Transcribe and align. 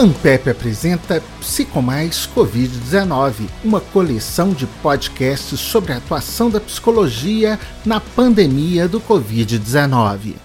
Ampep 0.00 0.48
apresenta 0.48 1.22
Psicomais 1.40 2.26
Covid-19, 2.34 3.46
uma 3.62 3.82
coleção 3.82 4.48
de 4.54 4.66
podcasts 4.66 5.60
sobre 5.60 5.92
a 5.92 5.98
atuação 5.98 6.48
da 6.48 6.58
psicologia 6.58 7.60
na 7.84 8.00
pandemia 8.00 8.88
do 8.88 8.98
Covid-19. 8.98 10.36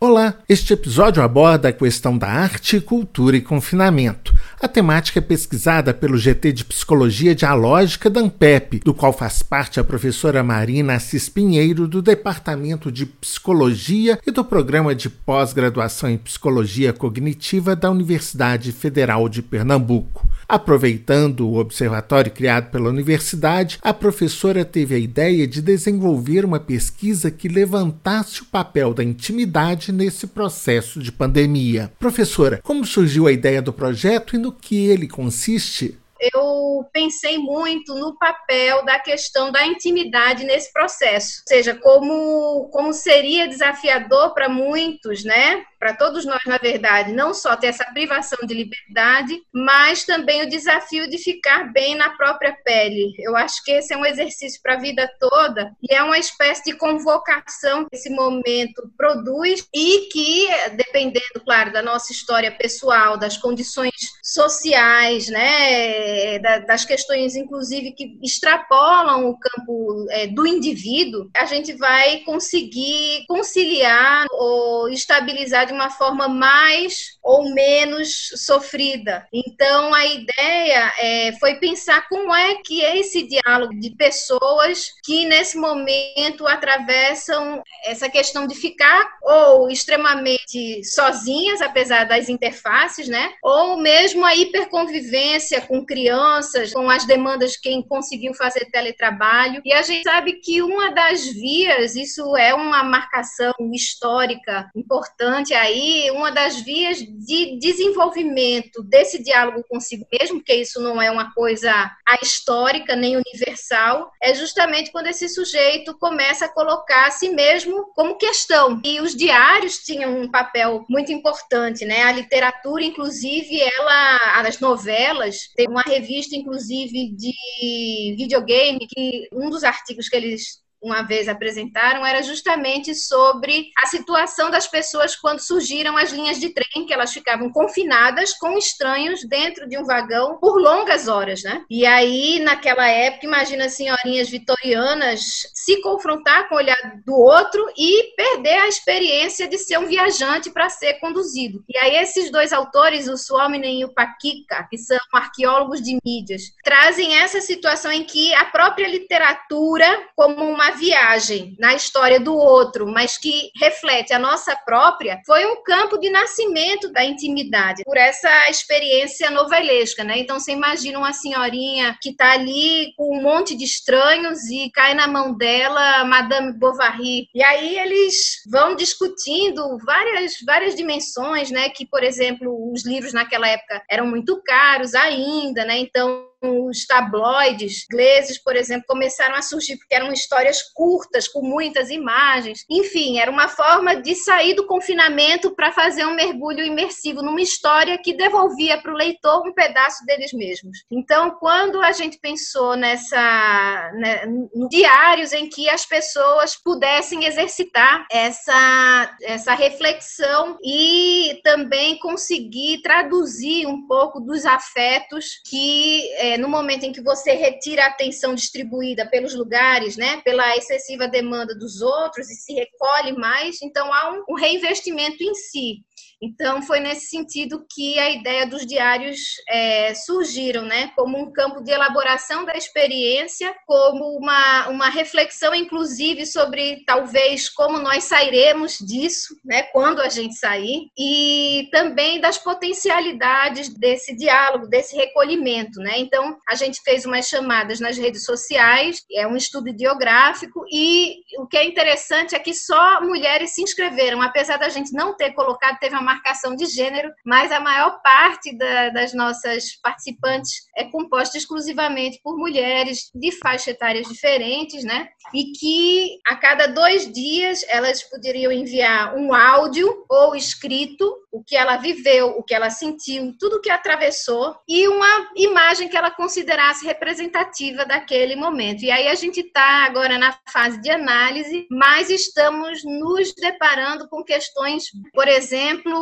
Olá, 0.00 0.36
este 0.48 0.72
episódio 0.72 1.20
aborda 1.20 1.70
a 1.70 1.72
questão 1.72 2.16
da 2.16 2.28
arte, 2.28 2.80
cultura 2.80 3.36
e 3.36 3.40
confinamento. 3.40 4.32
A 4.60 4.68
temática 4.68 5.18
é 5.18 5.20
pesquisada 5.20 5.92
pelo 5.92 6.16
GT 6.16 6.52
de 6.52 6.64
Psicologia 6.64 7.34
Dialógica 7.34 8.08
da 8.08 8.20
Ampep, 8.20 8.78
do 8.84 8.94
qual 8.94 9.12
faz 9.12 9.42
parte 9.42 9.80
a 9.80 9.84
professora 9.84 10.40
Marina 10.40 10.94
Assis 10.94 11.28
Pinheiro, 11.28 11.88
do 11.88 12.00
Departamento 12.00 12.92
de 12.92 13.06
Psicologia 13.06 14.20
e 14.24 14.30
do 14.30 14.44
Programa 14.44 14.94
de 14.94 15.10
Pós-Graduação 15.10 16.08
em 16.08 16.16
Psicologia 16.16 16.92
Cognitiva 16.92 17.74
da 17.74 17.90
Universidade 17.90 18.70
Federal 18.70 19.28
de 19.28 19.42
Pernambuco. 19.42 20.27
Aproveitando 20.48 21.46
o 21.46 21.58
observatório 21.58 22.32
criado 22.32 22.70
pela 22.70 22.88
universidade, 22.88 23.78
a 23.82 23.92
professora 23.92 24.64
teve 24.64 24.94
a 24.94 24.98
ideia 24.98 25.46
de 25.46 25.60
desenvolver 25.60 26.42
uma 26.42 26.58
pesquisa 26.58 27.30
que 27.30 27.48
levantasse 27.48 28.40
o 28.40 28.46
papel 28.46 28.94
da 28.94 29.04
intimidade 29.04 29.92
nesse 29.92 30.26
processo 30.26 31.00
de 31.00 31.12
pandemia. 31.12 31.92
Professora, 31.98 32.60
como 32.62 32.86
surgiu 32.86 33.26
a 33.26 33.32
ideia 33.32 33.60
do 33.60 33.74
projeto 33.74 34.36
e 34.36 34.38
no 34.38 34.50
que 34.50 34.86
ele 34.86 35.06
consiste? 35.06 35.98
eu 36.20 36.84
pensei 36.92 37.38
muito 37.38 37.94
no 37.94 38.16
papel 38.18 38.84
da 38.84 38.98
questão 38.98 39.52
da 39.52 39.64
intimidade 39.64 40.44
nesse 40.44 40.72
processo, 40.72 41.42
ou 41.42 41.56
seja, 41.56 41.74
como, 41.76 42.68
como 42.72 42.92
seria 42.92 43.48
desafiador 43.48 44.34
para 44.34 44.48
muitos, 44.48 45.24
né? 45.24 45.64
Para 45.78 45.94
todos 45.94 46.24
nós, 46.24 46.42
na 46.46 46.58
verdade, 46.58 47.12
não 47.12 47.32
só 47.32 47.56
ter 47.56 47.68
essa 47.68 47.84
privação 47.86 48.38
de 48.46 48.54
liberdade, 48.54 49.40
mas 49.52 50.04
também 50.04 50.42
o 50.42 50.48
desafio 50.48 51.08
de 51.08 51.18
ficar 51.18 51.72
bem 51.72 51.94
na 51.94 52.10
própria 52.10 52.56
pele. 52.64 53.12
Eu 53.18 53.36
acho 53.36 53.62
que 53.64 53.70
esse 53.70 53.94
é 53.94 53.96
um 53.96 54.04
exercício 54.04 54.60
para 54.62 54.74
a 54.74 54.80
vida 54.80 55.08
toda 55.20 55.72
e 55.82 55.94
é 55.94 56.02
uma 56.02 56.18
espécie 56.18 56.64
de 56.64 56.76
convocação 56.76 57.84
que 57.84 57.96
esse 57.96 58.10
momento 58.10 58.90
produz 58.96 59.66
e 59.72 60.08
que, 60.12 60.48
dependendo, 60.76 61.40
claro, 61.44 61.72
da 61.72 61.82
nossa 61.82 62.12
história 62.12 62.50
pessoal, 62.50 63.16
das 63.16 63.36
condições 63.36 63.92
sociais, 64.22 65.28
né? 65.28 66.38
Das 66.66 66.84
questões, 66.84 67.36
inclusive, 67.36 67.92
que 67.92 68.18
extrapolam 68.22 69.28
o 69.28 69.38
campo 69.38 70.06
é, 70.10 70.26
do 70.26 70.46
indivíduo, 70.46 71.30
a 71.36 71.44
gente 71.44 71.72
vai 71.74 72.18
conseguir 72.18 73.24
conciliar 73.28 74.26
ou 74.32 74.88
estabilizar 74.88 75.67
de 75.68 75.74
uma 75.74 75.90
forma 75.90 76.28
mais 76.28 77.18
ou 77.22 77.54
menos 77.54 78.30
sofrida. 78.36 79.26
Então, 79.32 79.94
a 79.94 80.04
ideia 80.06 80.92
é, 80.98 81.32
foi 81.38 81.56
pensar 81.56 82.08
como 82.08 82.34
é 82.34 82.56
que 82.64 82.84
é 82.84 82.98
esse 82.98 83.26
diálogo 83.26 83.78
de 83.78 83.90
pessoas 83.90 84.92
que, 85.04 85.26
nesse 85.26 85.56
momento, 85.56 86.46
atravessam 86.46 87.62
essa 87.84 88.08
questão 88.08 88.46
de 88.46 88.54
ficar 88.54 89.08
ou 89.22 89.70
extremamente 89.70 90.82
sozinhas, 90.84 91.60
apesar 91.60 92.04
das 92.04 92.28
interfaces, 92.28 93.08
né? 93.08 93.30
Ou 93.42 93.76
mesmo 93.76 94.24
a 94.24 94.34
hiperconvivência 94.34 95.60
com 95.60 95.84
crianças, 95.84 96.72
com 96.72 96.88
as 96.88 97.06
demandas 97.06 97.52
de 97.52 97.60
quem 97.60 97.82
conseguiu 97.82 98.34
fazer 98.34 98.64
teletrabalho. 98.70 99.60
E 99.64 99.72
a 99.72 99.82
gente 99.82 100.02
sabe 100.02 100.34
que 100.34 100.62
uma 100.62 100.90
das 100.92 101.26
vias, 101.26 101.94
isso 101.94 102.36
é 102.36 102.54
uma 102.54 102.82
marcação 102.82 103.54
histórica 103.72 104.70
importante 104.74 105.52
aí, 105.58 106.10
uma 106.10 106.30
das 106.30 106.60
vias 106.60 106.98
de 106.98 107.58
desenvolvimento 107.58 108.82
desse 108.82 109.22
diálogo 109.22 109.64
consigo 109.68 110.06
mesmo, 110.10 110.42
que 110.42 110.54
isso 110.54 110.80
não 110.80 111.00
é 111.00 111.10
uma 111.10 111.32
coisa 111.34 111.90
histórica 112.22 112.96
nem 112.96 113.16
universal, 113.16 114.10
é 114.22 114.34
justamente 114.34 114.90
quando 114.90 115.08
esse 115.08 115.28
sujeito 115.28 115.96
começa 115.98 116.46
a 116.46 116.52
colocar 116.52 117.06
a 117.06 117.10
si 117.10 117.28
mesmo 117.28 117.92
como 117.94 118.16
questão. 118.16 118.80
E 118.84 119.00
os 119.00 119.14
diários 119.14 119.78
tinham 119.78 120.20
um 120.20 120.30
papel 120.30 120.84
muito 120.88 121.12
importante, 121.12 121.84
né? 121.84 122.04
A 122.04 122.12
literatura, 122.12 122.84
inclusive, 122.84 123.60
ela, 123.60 124.40
as 124.46 124.60
novelas, 124.60 125.48
tem 125.54 125.68
uma 125.68 125.82
revista, 125.82 126.34
inclusive, 126.34 127.14
de 127.14 128.14
videogame, 128.16 128.86
que 128.88 129.28
um 129.32 129.50
dos 129.50 129.64
artigos 129.64 130.08
que 130.08 130.16
eles 130.16 130.66
uma 130.82 131.02
vez 131.02 131.28
apresentaram 131.28 132.04
era 132.06 132.22
justamente 132.22 132.94
sobre 132.94 133.70
a 133.76 133.86
situação 133.86 134.50
das 134.50 134.66
pessoas 134.66 135.16
quando 135.16 135.40
surgiram 135.40 135.96
as 135.96 136.12
linhas 136.12 136.38
de 136.38 136.50
trem, 136.50 136.86
que 136.86 136.92
elas 136.92 137.12
ficavam 137.12 137.50
confinadas 137.50 138.32
com 138.34 138.56
estranhos 138.56 139.26
dentro 139.26 139.68
de 139.68 139.76
um 139.76 139.84
vagão 139.84 140.38
por 140.38 140.60
longas 140.60 141.08
horas, 141.08 141.42
né? 141.42 141.64
E 141.68 141.84
aí, 141.84 142.38
naquela 142.40 142.88
época, 142.88 143.26
imagina 143.26 143.66
as 143.66 143.74
senhorinhas 143.74 144.28
vitorianas 144.28 145.20
se 145.54 145.80
confrontar 145.80 146.48
com 146.48 146.54
o 146.54 146.58
olhar 146.58 146.76
do 147.04 147.14
outro 147.14 147.66
e 147.76 148.14
perder 148.16 148.58
a 148.60 148.68
experiência 148.68 149.48
de 149.48 149.58
ser 149.58 149.78
um 149.78 149.86
viajante 149.86 150.50
para 150.50 150.68
ser 150.68 150.94
conduzido. 150.94 151.62
E 151.68 151.76
aí, 151.78 151.96
esses 151.96 152.30
dois 152.30 152.52
autores, 152.52 153.08
o 153.08 153.16
Suominen 153.16 153.80
e 153.80 153.84
o 153.84 153.92
Paquica, 153.92 154.66
que 154.70 154.78
são 154.78 154.98
arqueólogos 155.12 155.82
de 155.82 155.98
mídias, 156.04 156.42
trazem 156.62 157.16
essa 157.16 157.40
situação 157.40 157.90
em 157.90 158.04
que 158.04 158.32
a 158.34 158.44
própria 158.46 158.88
literatura, 158.88 159.86
como 160.16 160.44
uma 160.44 160.67
viagem 160.72 161.56
na 161.58 161.74
história 161.74 162.20
do 162.20 162.34
outro, 162.34 162.86
mas 162.86 163.16
que 163.16 163.50
reflete 163.56 164.12
a 164.12 164.18
nossa 164.18 164.54
própria, 164.56 165.20
foi 165.26 165.46
um 165.46 165.62
campo 165.62 165.98
de 165.98 166.10
nascimento 166.10 166.90
da 166.92 167.04
intimidade, 167.04 167.82
por 167.84 167.96
essa 167.96 168.48
experiência 168.48 169.30
novelesca, 169.30 170.04
né? 170.04 170.18
Então 170.18 170.38
você 170.38 170.52
imagina 170.52 170.98
uma 170.98 171.12
senhorinha 171.12 171.96
que 172.00 172.10
está 172.10 172.32
ali 172.32 172.92
com 172.96 173.16
um 173.16 173.22
monte 173.22 173.56
de 173.56 173.64
estranhos 173.64 174.44
e 174.50 174.70
cai 174.70 174.94
na 174.94 175.06
mão 175.06 175.36
dela 175.36 176.04
Madame 176.04 176.52
Bovary. 176.58 177.28
E 177.34 177.42
aí 177.42 177.78
eles 177.78 178.42
vão 178.50 178.74
discutindo 178.74 179.78
várias 179.84 180.34
várias 180.44 180.74
dimensões, 180.74 181.50
né, 181.50 181.68
que 181.68 181.86
por 181.86 182.02
exemplo, 182.02 182.72
os 182.72 182.84
livros 182.86 183.12
naquela 183.12 183.48
época 183.48 183.82
eram 183.90 184.06
muito 184.06 184.40
caros 184.42 184.94
ainda, 184.94 185.64
né? 185.64 185.78
Então 185.78 186.28
os 186.42 186.86
tabloides 186.86 187.84
ingleses, 187.90 188.38
por 188.42 188.56
exemplo, 188.56 188.84
começaram 188.86 189.34
a 189.34 189.42
surgir 189.42 189.76
porque 189.76 189.94
eram 189.94 190.12
histórias 190.12 190.62
curtas, 190.74 191.28
com 191.28 191.42
muitas 191.42 191.90
imagens. 191.90 192.64
Enfim, 192.70 193.18
era 193.18 193.30
uma 193.30 193.48
forma 193.48 193.96
de 193.96 194.14
sair 194.14 194.54
do 194.54 194.66
confinamento 194.66 195.54
para 195.54 195.72
fazer 195.72 196.04
um 196.06 196.14
mergulho 196.14 196.64
imersivo 196.64 197.22
numa 197.22 197.40
história 197.40 197.98
que 197.98 198.14
devolvia 198.14 198.80
para 198.80 198.92
o 198.92 198.96
leitor 198.96 199.46
um 199.46 199.52
pedaço 199.52 200.04
deles 200.04 200.32
mesmos. 200.32 200.78
Então, 200.90 201.32
quando 201.38 201.80
a 201.82 201.92
gente 201.92 202.18
pensou 202.18 202.76
nessa 202.76 203.90
né, 203.94 204.24
diários 204.70 205.32
em 205.32 205.48
que 205.48 205.68
as 205.68 205.84
pessoas 205.84 206.56
pudessem 206.56 207.24
exercitar 207.24 208.06
essa 208.10 209.16
essa 209.22 209.54
reflexão 209.54 210.56
e 210.62 211.40
também 211.42 211.98
conseguir 211.98 212.80
traduzir 212.82 213.66
um 213.66 213.86
pouco 213.86 214.20
dos 214.20 214.44
afetos 214.44 215.40
que 215.48 216.02
é, 216.28 216.38
no 216.38 216.48
momento 216.48 216.84
em 216.84 216.92
que 216.92 217.00
você 217.00 217.32
retira 217.32 217.84
a 217.84 217.88
atenção 217.88 218.34
distribuída 218.34 219.08
pelos 219.08 219.34
lugares, 219.34 219.96
né, 219.96 220.20
pela 220.22 220.56
excessiva 220.56 221.08
demanda 221.08 221.54
dos 221.54 221.80
outros 221.80 222.30
e 222.30 222.34
se 222.34 222.52
recolhe 222.52 223.12
mais, 223.12 223.62
então 223.62 223.92
há 223.92 224.12
um, 224.12 224.24
um 224.30 224.34
reinvestimento 224.34 225.22
em 225.22 225.34
si. 225.34 225.84
Então, 226.20 226.62
foi 226.62 226.80
nesse 226.80 227.06
sentido 227.06 227.64
que 227.70 227.98
a 227.98 228.10
ideia 228.10 228.44
dos 228.44 228.66
diários 228.66 229.18
é, 229.48 229.94
surgiram, 229.94 230.62
né? 230.62 230.90
Como 230.96 231.16
um 231.16 231.32
campo 231.32 231.62
de 231.62 231.70
elaboração 231.70 232.44
da 232.44 232.56
experiência, 232.56 233.54
como 233.66 234.18
uma, 234.18 234.68
uma 234.68 234.88
reflexão, 234.88 235.54
inclusive, 235.54 236.26
sobre 236.26 236.82
talvez 236.84 237.48
como 237.48 237.78
nós 237.78 238.04
sairemos 238.04 238.78
disso, 238.78 239.38
né? 239.44 239.62
Quando 239.64 240.00
a 240.00 240.08
gente 240.08 240.34
sair, 240.34 240.90
e 240.98 241.68
também 241.70 242.20
das 242.20 242.36
potencialidades 242.36 243.68
desse 243.68 244.16
diálogo, 244.16 244.66
desse 244.66 244.96
recolhimento, 244.96 245.78
né? 245.78 245.98
Então, 245.98 246.36
a 246.48 246.56
gente 246.56 246.80
fez 246.82 247.06
umas 247.06 247.28
chamadas 247.28 247.78
nas 247.78 247.96
redes 247.96 248.24
sociais, 248.24 249.04
é 249.12 249.26
um 249.26 249.36
estudo 249.36 249.68
ideográfico, 249.68 250.64
e 250.72 251.20
o 251.38 251.46
que 251.46 251.56
é 251.56 251.64
interessante 251.64 252.34
é 252.34 252.40
que 252.40 252.52
só 252.52 253.00
mulheres 253.02 253.54
se 253.54 253.62
inscreveram, 253.62 254.20
apesar 254.20 254.56
da 254.56 254.68
gente 254.68 254.92
não 254.92 255.16
ter 255.16 255.32
colocado, 255.32 255.78
teve 255.78 255.94
uma 255.94 256.07
marcação 256.08 256.56
de 256.56 256.64
gênero, 256.64 257.12
mas 257.24 257.52
a 257.52 257.60
maior 257.60 258.00
parte 258.02 258.56
da, 258.56 258.88
das 258.88 259.12
nossas 259.12 259.76
participantes 259.82 260.52
é 260.74 260.84
composta 260.84 261.36
exclusivamente 261.36 262.18
por 262.22 262.36
mulheres 262.36 263.10
de 263.14 263.30
faixas 263.32 263.68
etárias 263.68 264.08
diferentes, 264.08 264.84
né? 264.84 265.08
E 265.34 265.52
que 265.52 266.18
a 266.26 266.36
cada 266.36 266.66
dois 266.66 267.12
dias 267.12 267.62
elas 267.68 268.02
poderiam 268.02 268.50
enviar 268.50 269.14
um 269.16 269.34
áudio 269.34 270.06
ou 270.08 270.34
escrito, 270.34 271.04
o 271.30 271.44
que 271.44 271.54
ela 271.56 271.76
viveu, 271.76 272.28
o 272.38 272.42
que 272.42 272.54
ela 272.54 272.70
sentiu, 272.70 273.34
tudo 273.38 273.60
que 273.60 273.70
atravessou, 273.70 274.56
e 274.66 274.88
uma 274.88 275.30
imagem 275.36 275.88
que 275.88 275.96
ela 275.96 276.10
considerasse 276.10 276.86
representativa 276.86 277.84
daquele 277.84 278.34
momento. 278.34 278.82
E 278.82 278.90
aí 278.90 279.08
a 279.08 279.14
gente 279.14 279.40
está 279.40 279.84
agora 279.84 280.16
na 280.16 280.34
fase 280.50 280.80
de 280.80 280.90
análise, 280.90 281.66
mas 281.70 282.08
estamos 282.08 282.82
nos 282.82 283.34
deparando 283.34 284.08
com 284.08 284.24
questões, 284.24 284.84
por 285.12 285.28
exemplo, 285.28 285.97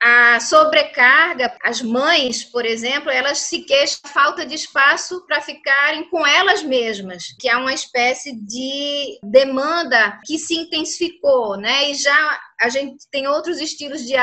a 0.00 0.40
sobrecarga. 0.40 1.56
As 1.62 1.82
mães, 1.82 2.44
por 2.44 2.64
exemplo, 2.64 3.10
elas 3.10 3.38
se 3.38 3.60
queixam 3.62 4.00
da 4.04 4.10
falta 4.10 4.46
de 4.46 4.54
espaço 4.54 5.24
para 5.26 5.40
ficarem 5.40 6.08
com 6.10 6.26
elas 6.26 6.62
mesmas, 6.62 7.34
que 7.38 7.48
há 7.48 7.58
uma 7.58 7.74
espécie 7.74 8.32
de 8.32 9.18
demanda 9.22 10.18
que 10.24 10.38
se 10.38 10.54
intensificou, 10.54 11.56
né? 11.56 11.90
E 11.90 11.94
já 11.94 12.40
a 12.60 12.68
gente 12.68 13.08
tem 13.10 13.26
outros 13.26 13.58
estilos 13.58 14.02
de, 14.02 14.14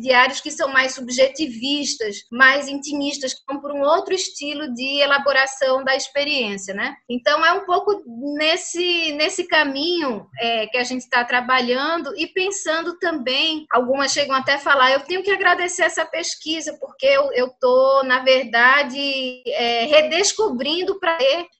diários 0.00 0.40
que 0.40 0.50
são 0.50 0.68
mais 0.68 0.94
subjetivistas, 0.94 2.24
mais 2.30 2.66
intimistas, 2.66 3.32
que 3.32 3.44
vão 3.46 3.60
por 3.60 3.70
um 3.70 3.82
outro 3.82 4.12
estilo 4.12 4.72
de 4.74 5.00
elaboração 5.00 5.84
da 5.84 5.94
experiência, 5.94 6.74
né? 6.74 6.96
Então 7.08 7.44
é 7.44 7.52
um 7.52 7.64
pouco 7.64 8.02
nesse 8.36 9.12
nesse 9.12 9.46
caminho 9.46 10.26
é, 10.40 10.66
que 10.66 10.76
a 10.76 10.84
gente 10.84 11.02
está 11.02 11.24
trabalhando 11.24 12.12
e 12.16 12.26
pensando 12.26 12.98
também. 12.98 13.64
Algumas 13.70 14.12
chegam 14.12 14.34
até 14.34 14.54
a 14.54 14.58
falar: 14.74 14.92
eu 14.92 15.00
tenho 15.00 15.22
que 15.22 15.30
agradecer 15.30 15.82
essa 15.82 16.04
pesquisa 16.04 16.76
porque 16.80 17.06
eu 17.06 17.46
estou 17.46 18.04
na 18.04 18.20
verdade 18.20 19.42
é, 19.46 19.86
redescobrindo 19.86 20.98
para 20.98 21.16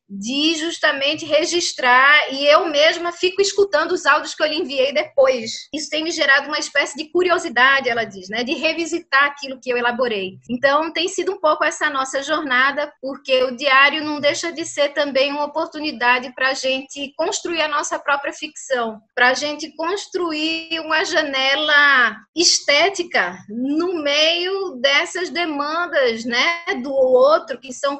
de 0.08 0.54
justamente 0.56 1.24
registrar 1.24 2.32
e 2.32 2.46
eu 2.46 2.66
mesma 2.66 3.12
fico 3.12 3.40
escutando 3.40 3.92
os 3.92 4.06
áudios 4.06 4.34
que 4.34 4.42
eu 4.42 4.46
lhe 4.46 4.58
enviei 4.58 4.92
depois. 4.92 5.68
Isso 5.72 5.88
tem 5.90 6.04
me 6.04 6.10
gerado 6.10 6.48
uma 6.48 6.58
espécie 6.58 6.96
de 6.96 7.10
curiosidade, 7.10 7.88
ela 7.88 8.04
diz, 8.04 8.28
né, 8.28 8.44
de 8.44 8.54
revisitar 8.54 9.24
aquilo 9.24 9.58
que 9.60 9.70
eu 9.70 9.76
elaborei. 9.76 10.38
Então 10.48 10.92
tem 10.92 11.08
sido 11.08 11.32
um 11.32 11.40
pouco 11.40 11.64
essa 11.64 11.90
nossa 11.90 12.22
jornada, 12.22 12.92
porque 13.00 13.42
o 13.44 13.56
diário 13.56 14.04
não 14.04 14.20
deixa 14.20 14.52
de 14.52 14.64
ser 14.64 14.90
também 14.90 15.32
uma 15.32 15.46
oportunidade 15.46 16.32
para 16.34 16.50
a 16.50 16.54
gente 16.54 17.12
construir 17.16 17.62
a 17.62 17.68
nossa 17.68 17.98
própria 17.98 18.32
ficção, 18.32 19.00
para 19.14 19.28
a 19.28 19.34
gente 19.34 19.74
construir 19.74 20.80
uma 20.80 21.04
janela 21.04 22.16
estética 22.36 23.36
no 23.48 24.02
meio 24.02 24.76
dessas 24.80 25.30
demandas, 25.30 26.24
né, 26.24 26.64
do 26.82 26.92
outro 26.92 27.58
que 27.58 27.72
são 27.72 27.98